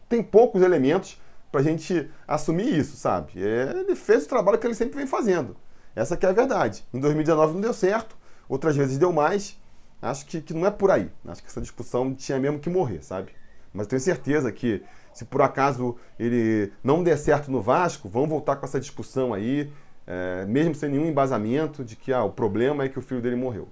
tem 0.08 0.24
poucos 0.24 0.62
elementos 0.62 1.22
para 1.51 1.60
a 1.62 1.63
gente 1.63 2.10
assumir 2.27 2.77
isso, 2.77 2.96
sabe? 2.96 3.34
É, 3.36 3.74
ele 3.80 3.96
fez 3.96 4.25
o 4.25 4.30
trabalho 4.30 4.58
que 4.58 4.66
ele 4.66 4.75
sempre 4.75 4.98
vem 4.98 5.08
fazendo. 5.08 5.58
Essa 5.96 6.16
que 6.16 6.25
é 6.25 6.30
a 6.30 6.34
verdade. 6.34 6.86
Em 6.94 7.00
2019 7.00 7.54
não 7.54 7.62
deu 7.62 7.74
certo, 7.74 8.16
outras 8.48 8.75
vezes 8.75 8.98
deu 8.98 9.12
mais. 9.12 9.60
Acho 10.01 10.25
que, 10.25 10.42
que 10.42 10.54
não 10.54 10.66
é 10.66 10.72
por 10.72 10.92
aí. 10.92 11.10
Acho 11.27 11.42
que 11.42 11.50
essa 11.50 11.60
discussão 11.60 12.13
tinha 12.13 12.39
mesmo 12.39 12.60
que 12.60 12.70
morrer, 12.70 13.04
sabe? 13.04 13.32
Mas 13.77 13.88
tenho 13.88 14.00
certeza 14.01 14.51
que 14.51 14.84
se 15.13 15.24
por 15.24 15.41
acaso 15.41 15.96
ele 16.19 16.72
não 16.84 17.03
der 17.03 17.17
certo 17.17 17.51
no 17.51 17.62
Vasco, 17.62 18.10
vamos 18.10 18.29
voltar 18.29 18.55
com 18.55 18.65
essa 18.65 18.79
discussão 18.79 19.34
aí, 19.34 19.72
é, 20.05 20.46
mesmo 20.46 20.75
sem 20.75 20.89
nenhum 20.89 21.05
embasamento 21.05 21.84
de 21.84 21.96
que 21.96 22.12
ah, 22.12 22.24
o 22.24 22.31
problema 22.31 22.84
é 22.84 22.89
que 22.89 22.98
o 23.00 23.01
filho 23.01 23.22
dele 23.22 23.36
morreu. 23.36 23.67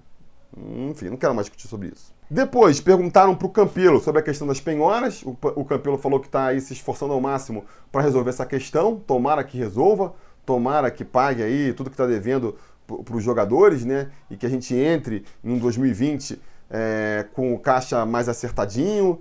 Enfim, 0.58 1.10
não 1.10 1.18
quero 1.18 1.34
mais 1.36 1.48
discutir 1.48 1.68
sobre 1.68 1.90
isso. 1.90 2.14
Depois, 2.30 2.80
perguntaram 2.80 3.36
para 3.36 3.46
o 3.46 3.50
Campelo 3.50 4.00
sobre 4.00 4.22
a 4.22 4.24
questão 4.24 4.48
das 4.48 4.60
penhoras. 4.60 5.22
O, 5.24 5.38
o 5.56 5.66
Campelo 5.66 5.98
falou 5.98 6.20
que 6.20 6.28
está 6.28 6.48
aí 6.48 6.62
se 6.62 6.74
esforçando 6.74 7.14
ao 7.14 7.22
máximo 7.22 7.66
para 7.92 8.02
resolver 8.02 8.30
essa 8.30 8.46
questão. 8.46 8.96
Tomara 8.96 9.44
que 9.44 9.58
resolva, 9.58 10.14
tomara 10.46 10.90
que 10.90 11.04
pague 11.04 11.44
aí 11.44 11.74
tudo 11.74 11.90
que 11.90 11.94
está 11.94 12.08
devendo 12.08 12.56
para 12.88 13.16
os 13.16 13.24
jogadores, 13.24 13.86
né? 13.86 14.10
E 14.30 14.38
que 14.38 14.46
a 14.46 14.50
gente 14.50 14.74
entre 14.76 15.26
em 15.44 15.52
um 15.52 15.60
2020 15.60 16.42
é, 16.70 17.26
com 17.34 17.54
o 17.54 17.60
caixa 17.60 18.06
mais 18.06 18.28
acertadinho. 18.28 19.20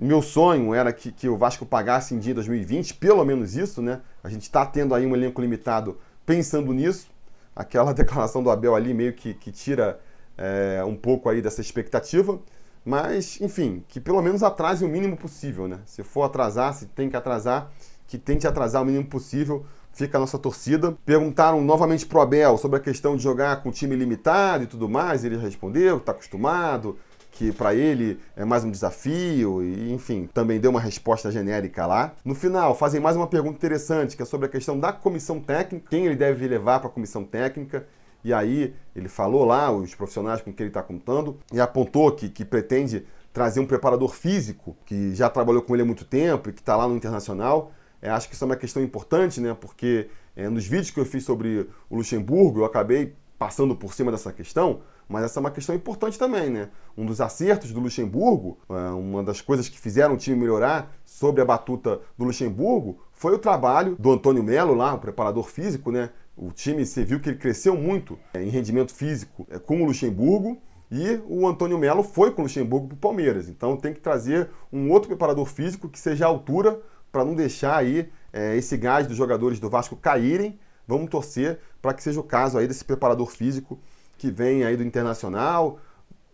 Meu 0.00 0.22
sonho 0.22 0.72
era 0.72 0.92
que, 0.92 1.10
que 1.10 1.28
o 1.28 1.36
Vasco 1.36 1.66
pagasse 1.66 2.14
em 2.14 2.20
dia 2.20 2.32
2020, 2.32 2.94
pelo 2.94 3.24
menos 3.24 3.56
isso, 3.56 3.82
né? 3.82 4.00
A 4.22 4.28
gente 4.28 4.42
está 4.42 4.64
tendo 4.64 4.94
aí 4.94 5.04
um 5.04 5.12
elenco 5.12 5.40
limitado 5.40 5.98
pensando 6.24 6.72
nisso. 6.72 7.08
Aquela 7.54 7.92
declaração 7.94 8.40
do 8.40 8.48
Abel 8.48 8.76
ali 8.76 8.94
meio 8.94 9.12
que, 9.12 9.34
que 9.34 9.50
tira 9.50 9.98
é, 10.36 10.84
um 10.84 10.94
pouco 10.94 11.28
aí 11.28 11.42
dessa 11.42 11.60
expectativa. 11.60 12.38
Mas, 12.84 13.40
enfim, 13.40 13.84
que 13.88 14.00
pelo 14.00 14.22
menos 14.22 14.44
atrase 14.44 14.84
o 14.84 14.88
mínimo 14.88 15.16
possível, 15.16 15.66
né? 15.66 15.80
Se 15.84 16.04
for 16.04 16.22
atrasar, 16.22 16.72
se 16.74 16.86
tem 16.86 17.10
que 17.10 17.16
atrasar, 17.16 17.68
que 18.06 18.16
tente 18.16 18.46
atrasar 18.46 18.82
o 18.82 18.84
mínimo 18.84 19.06
possível. 19.06 19.66
Fica 19.92 20.16
a 20.16 20.20
nossa 20.20 20.38
torcida. 20.38 20.96
Perguntaram 21.04 21.60
novamente 21.60 22.06
pro 22.06 22.20
Abel 22.20 22.56
sobre 22.56 22.78
a 22.78 22.80
questão 22.80 23.16
de 23.16 23.22
jogar 23.24 23.64
com 23.64 23.72
time 23.72 23.96
limitado 23.96 24.62
e 24.62 24.66
tudo 24.68 24.88
mais. 24.88 25.24
Ele 25.24 25.36
respondeu 25.36 25.96
está 25.96 26.12
acostumado, 26.12 26.96
que 27.38 27.52
para 27.52 27.72
ele 27.72 28.18
é 28.34 28.44
mais 28.44 28.64
um 28.64 28.70
desafio, 28.70 29.62
e 29.62 29.92
enfim, 29.92 30.28
também 30.34 30.58
deu 30.58 30.72
uma 30.72 30.80
resposta 30.80 31.30
genérica 31.30 31.86
lá. 31.86 32.12
No 32.24 32.34
final, 32.34 32.74
fazem 32.74 33.00
mais 33.00 33.14
uma 33.14 33.28
pergunta 33.28 33.54
interessante, 33.54 34.16
que 34.16 34.22
é 34.24 34.26
sobre 34.26 34.46
a 34.46 34.48
questão 34.48 34.76
da 34.76 34.92
comissão 34.92 35.38
técnica, 35.38 35.86
quem 35.88 36.06
ele 36.06 36.16
deve 36.16 36.48
levar 36.48 36.80
para 36.80 36.88
a 36.88 36.92
comissão 36.92 37.22
técnica. 37.22 37.86
E 38.24 38.34
aí 38.34 38.74
ele 38.94 39.08
falou 39.08 39.44
lá 39.44 39.70
os 39.70 39.94
profissionais 39.94 40.42
com 40.42 40.52
quem 40.52 40.64
ele 40.64 40.70
está 40.70 40.82
contando 40.82 41.38
e 41.52 41.60
apontou 41.60 42.10
que, 42.10 42.28
que 42.28 42.44
pretende 42.44 43.06
trazer 43.32 43.60
um 43.60 43.66
preparador 43.66 44.12
físico 44.12 44.76
que 44.84 45.14
já 45.14 45.30
trabalhou 45.30 45.62
com 45.62 45.76
ele 45.76 45.82
há 45.82 45.86
muito 45.86 46.04
tempo 46.04 46.50
e 46.50 46.52
que 46.52 46.60
está 46.60 46.74
lá 46.74 46.88
no 46.88 46.96
internacional. 46.96 47.70
É, 48.02 48.10
acho 48.10 48.28
que 48.28 48.34
isso 48.34 48.42
é 48.42 48.46
uma 48.46 48.56
questão 48.56 48.82
importante, 48.82 49.40
né? 49.40 49.54
Porque 49.54 50.08
é, 50.34 50.48
nos 50.48 50.66
vídeos 50.66 50.90
que 50.90 50.98
eu 50.98 51.06
fiz 51.06 51.22
sobre 51.22 51.68
o 51.88 51.98
Luxemburgo 51.98 52.62
eu 52.62 52.64
acabei 52.64 53.14
passando 53.38 53.76
por 53.76 53.94
cima 53.94 54.10
dessa 54.10 54.32
questão, 54.32 54.80
mas 55.08 55.24
essa 55.24 55.38
é 55.38 55.40
uma 55.40 55.50
questão 55.50 55.74
importante 55.74 56.18
também, 56.18 56.50
né? 56.50 56.68
Um 56.96 57.06
dos 57.06 57.20
acertos 57.20 57.72
do 57.72 57.80
Luxemburgo, 57.80 58.58
é, 58.68 58.90
uma 58.90 59.22
das 59.22 59.40
coisas 59.40 59.68
que 59.68 59.78
fizeram 59.78 60.14
o 60.14 60.18
time 60.18 60.36
melhorar 60.36 60.94
sobre 61.04 61.40
a 61.40 61.44
batuta 61.44 62.00
do 62.16 62.24
Luxemburgo, 62.24 63.00
foi 63.12 63.34
o 63.34 63.38
trabalho 63.38 63.96
do 63.98 64.12
Antônio 64.12 64.42
Melo 64.42 64.74
lá, 64.74 64.92
o 64.94 64.98
preparador 64.98 65.44
físico, 65.44 65.90
né? 65.90 66.10
O 66.36 66.52
time, 66.52 66.84
você 66.84 67.04
viu 67.04 67.18
que 67.18 67.30
ele 67.30 67.38
cresceu 67.38 67.74
muito 67.74 68.18
é, 68.34 68.42
em 68.42 68.48
rendimento 68.48 68.92
físico 68.92 69.46
é, 69.50 69.58
com 69.58 69.82
o 69.82 69.86
Luxemburgo, 69.86 70.60
e 70.90 71.20
o 71.26 71.46
Antônio 71.46 71.78
Melo 71.78 72.02
foi 72.02 72.30
com 72.30 72.42
o 72.42 72.44
Luxemburgo 72.44 72.88
para 72.88 72.94
o 72.94 72.98
Palmeiras. 72.98 73.48
Então 73.48 73.76
tem 73.76 73.92
que 73.92 74.00
trazer 74.00 74.50
um 74.72 74.90
outro 74.90 75.08
preparador 75.08 75.46
físico 75.46 75.88
que 75.88 75.98
seja 75.98 76.24
à 76.24 76.28
altura 76.28 76.80
para 77.12 77.24
não 77.24 77.34
deixar 77.34 77.76
aí 77.76 78.10
é, 78.32 78.56
esse 78.56 78.76
gás 78.76 79.06
dos 79.06 79.16
jogadores 79.16 79.60
do 79.60 79.68
Vasco 79.68 79.96
caírem. 79.96 80.58
Vamos 80.86 81.10
torcer 81.10 81.58
para 81.82 81.92
que 81.92 82.02
seja 82.02 82.18
o 82.20 82.22
caso 82.22 82.56
aí 82.56 82.66
desse 82.66 82.84
preparador 82.84 83.30
físico 83.30 83.78
que 84.18 84.30
vem 84.30 84.64
aí 84.64 84.76
do 84.76 84.82
Internacional. 84.82 85.78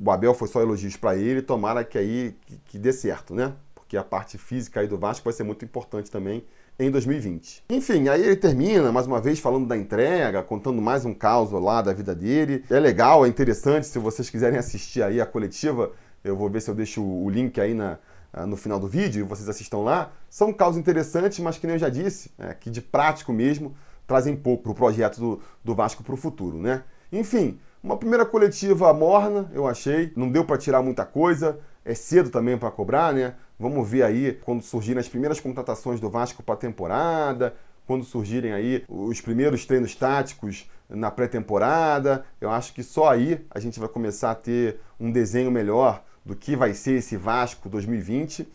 O 0.01 0.11
Abel 0.11 0.35
foi 0.35 0.49
só 0.49 0.61
elogios 0.61 0.97
para 0.97 1.17
ele, 1.17 1.41
tomara 1.41 1.85
que 1.85 1.97
aí 1.97 2.37
que, 2.47 2.59
que 2.65 2.79
dê 2.79 2.93
certo, 2.93 3.35
né? 3.35 3.53
Porque 3.75 3.97
a 3.97 4.03
parte 4.03 4.39
física 4.39 4.81
aí 4.81 4.89
do 4.89 4.99
Vasco 4.99 5.23
vai 5.23 5.33
ser 5.33 5.45
muito 5.45 5.65
importante 5.65 6.11
também 6.11 6.45
em 6.79 6.91
2020. 6.91 7.65
Enfim, 7.71 8.09
aí 8.09 8.23
ele 8.23 8.37
termina 8.37 8.91
mais 8.91 9.07
uma 9.07 9.21
vez 9.21 9.39
falando 9.39 9.67
da 9.67 9.77
entrega, 9.77 10.43
contando 10.43 10.83
mais 10.83 11.05
um 11.05 11.15
caos 11.15 11.53
lá 11.53 11.81
da 11.81 11.93
vida 11.93 12.15
dele. 12.15 12.65
É 12.69 12.81
legal, 12.81 13.25
é 13.25 13.29
interessante, 13.29 13.87
se 13.87 13.99
vocês 13.99 14.29
quiserem 14.29 14.59
assistir 14.59 15.03
aí 15.03 15.21
a 15.21 15.27
coletiva, 15.27 15.93
eu 16.25 16.35
vou 16.35 16.51
ver 16.51 16.61
se 16.61 16.71
eu 16.71 16.75
deixo 16.75 17.03
o 17.03 17.31
link 17.31 17.61
aí 17.61 17.75
na, 17.75 17.99
no 18.47 18.57
final 18.57 18.81
do 18.81 18.89
vídeo 18.89 19.25
e 19.25 19.29
vocês 19.29 19.49
assistam 19.49 19.79
lá. 19.79 20.11
São 20.29 20.53
causas 20.53 20.81
interessantes, 20.81 21.39
mas 21.39 21.59
que 21.59 21.67
nem 21.67 21.77
eu 21.77 21.81
já 21.81 21.89
disse, 21.89 22.33
é, 22.39 22.53
que 22.55 22.69
de 22.69 22.81
prático 22.81 23.33
mesmo 23.33 23.77
trazem 24.07 24.35
pouco 24.35 24.65
para 24.65 24.73
o 24.73 24.75
projeto 24.75 25.19
do, 25.19 25.41
do 25.63 25.75
Vasco 25.75 26.03
para 26.03 26.15
o 26.15 26.17
futuro, 26.17 26.59
né? 26.59 26.83
Enfim, 27.13 27.59
uma 27.85 27.99
primeira 27.99 28.25
coletiva 28.25 28.91
morna, 28.95 29.51
eu 29.53 29.69
achei. 29.69 30.11
Não 30.17 30.31
deu 30.31 30.43
para 30.43 30.57
tirar 30.57 30.83
muita 30.83 31.05
coisa. 31.05 31.61
É 31.85 31.95
cedo 31.95 32.31
também 32.31 32.57
para 32.57 32.71
cobrar, 32.71 33.13
né? 33.13 33.35
Vamos 33.59 33.87
ver 33.87 34.03
aí 34.05 34.41
quando 34.43 34.63
surgirem 34.63 34.99
as 34.99 35.09
primeiras 35.09 35.39
contratações 35.39 36.01
do 36.01 36.09
Vasco 36.09 36.43
para 36.43 36.55
a 36.55 36.57
temporada, 36.57 37.55
quando 37.87 38.03
surgirem 38.03 38.55
aí 38.55 38.85
os 38.89 39.21
primeiros 39.21 39.67
treinos 39.67 39.95
táticos 39.95 40.67
na 40.89 41.11
pré-temporada. 41.11 42.25
Eu 42.41 42.49
acho 42.49 42.73
que 42.73 42.83
só 42.83 43.11
aí 43.11 43.45
a 43.51 43.61
gente 43.61 43.79
vai 43.79 43.89
começar 43.89 44.31
a 44.31 44.35
ter 44.35 44.81
um 44.99 45.13
desenho 45.13 45.51
melhor 45.51 46.03
do 46.25 46.35
que 46.35 46.57
vai 46.57 46.73
ser 46.73 46.93
esse 46.93 47.19
Vasco 47.19 47.69
2020. 47.69 48.49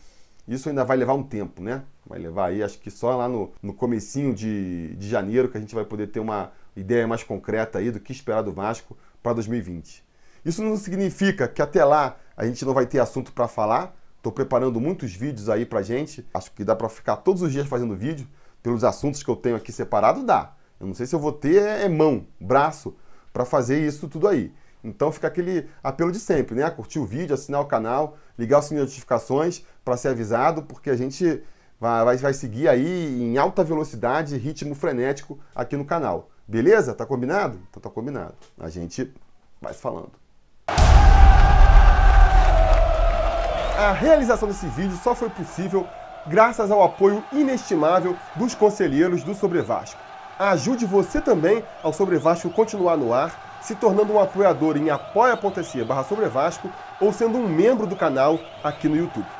Isso 0.48 0.68
ainda 0.68 0.84
vai 0.84 0.96
levar 0.96 1.14
um 1.14 1.22
tempo, 1.22 1.62
né? 1.62 1.84
Vai 2.04 2.18
levar 2.18 2.46
aí, 2.46 2.64
acho 2.64 2.80
que 2.80 2.90
só 2.90 3.16
lá 3.16 3.28
no, 3.28 3.52
no 3.62 3.72
comecinho 3.72 4.34
de, 4.34 4.96
de 4.96 5.08
janeiro 5.08 5.48
que 5.48 5.56
a 5.56 5.60
gente 5.60 5.72
vai 5.72 5.84
poder 5.84 6.08
ter 6.08 6.18
uma 6.18 6.50
ideia 6.76 7.06
mais 7.06 7.22
concreta 7.22 7.78
aí 7.78 7.92
do 7.92 8.00
que 8.00 8.10
esperar 8.10 8.42
do 8.42 8.50
Vasco 8.50 8.96
para 9.22 9.32
2020. 9.34 10.04
Isso 10.44 10.62
não 10.62 10.76
significa 10.76 11.46
que 11.46 11.60
até 11.60 11.84
lá 11.84 12.16
a 12.36 12.46
gente 12.46 12.64
não 12.64 12.72
vai 12.72 12.86
ter 12.86 12.98
assunto 12.98 13.32
para 13.32 13.46
falar. 13.46 13.94
Estou 14.16 14.32
preparando 14.32 14.80
muitos 14.80 15.12
vídeos 15.12 15.48
aí 15.48 15.66
para 15.66 15.82
gente. 15.82 16.26
Acho 16.32 16.50
que 16.52 16.64
dá 16.64 16.74
para 16.74 16.88
ficar 16.88 17.16
todos 17.16 17.42
os 17.42 17.52
dias 17.52 17.66
fazendo 17.66 17.96
vídeo 17.96 18.26
pelos 18.62 18.84
assuntos 18.84 19.22
que 19.22 19.30
eu 19.30 19.36
tenho 19.36 19.56
aqui 19.56 19.72
separado, 19.72 20.24
dá. 20.24 20.54
Eu 20.78 20.86
não 20.86 20.94
sei 20.94 21.06
se 21.06 21.14
eu 21.14 21.18
vou 21.18 21.32
ter 21.32 21.62
é, 21.62 21.88
mão, 21.88 22.26
braço 22.40 22.96
para 23.32 23.44
fazer 23.44 23.86
isso 23.86 24.08
tudo 24.08 24.28
aí. 24.28 24.52
Então 24.82 25.12
fica 25.12 25.26
aquele 25.26 25.68
apelo 25.82 26.10
de 26.10 26.18
sempre, 26.18 26.54
né? 26.54 26.68
Curtir 26.70 26.98
o 26.98 27.04
vídeo, 27.04 27.34
assinar 27.34 27.60
o 27.60 27.66
canal, 27.66 28.16
ligar 28.38 28.58
o 28.58 28.62
sininho 28.62 28.86
de 28.86 28.90
notificações 28.90 29.62
para 29.84 29.96
ser 29.96 30.08
avisado, 30.08 30.62
porque 30.62 30.88
a 30.88 30.96
gente 30.96 31.42
vai, 31.78 32.04
vai, 32.04 32.16
vai 32.16 32.34
seguir 32.34 32.68
aí 32.68 33.22
em 33.22 33.36
alta 33.36 33.62
velocidade, 33.62 34.36
ritmo 34.36 34.74
frenético 34.74 35.38
aqui 35.54 35.76
no 35.76 35.84
canal. 35.84 36.30
Beleza? 36.50 36.92
Tá 36.94 37.06
combinado? 37.06 37.60
Então 37.70 37.80
tá 37.80 37.88
combinado. 37.88 38.34
A 38.58 38.68
gente 38.68 39.14
vai 39.62 39.72
falando. 39.72 40.10
A 43.78 43.92
realização 43.92 44.48
desse 44.48 44.66
vídeo 44.66 44.96
só 44.96 45.14
foi 45.14 45.30
possível 45.30 45.86
graças 46.26 46.72
ao 46.72 46.82
apoio 46.82 47.22
inestimável 47.32 48.16
dos 48.34 48.52
conselheiros 48.52 49.22
do 49.22 49.32
Sobre 49.32 49.62
Vasco. 49.62 50.00
Ajude 50.40 50.86
você 50.86 51.20
também 51.20 51.62
ao 51.84 51.92
Sobre 51.92 52.18
Vasco 52.18 52.50
continuar 52.50 52.96
no 52.96 53.14
ar, 53.14 53.60
se 53.62 53.76
tornando 53.76 54.12
um 54.12 54.18
apoiador 54.18 54.76
em 54.76 54.90
apoia.se 54.90 55.84
barra 55.84 56.02
Sobre 56.02 56.26
Vasco 56.26 56.68
ou 57.00 57.12
sendo 57.12 57.38
um 57.38 57.48
membro 57.48 57.86
do 57.86 57.94
canal 57.94 58.40
aqui 58.64 58.88
no 58.88 58.96
YouTube. 58.96 59.39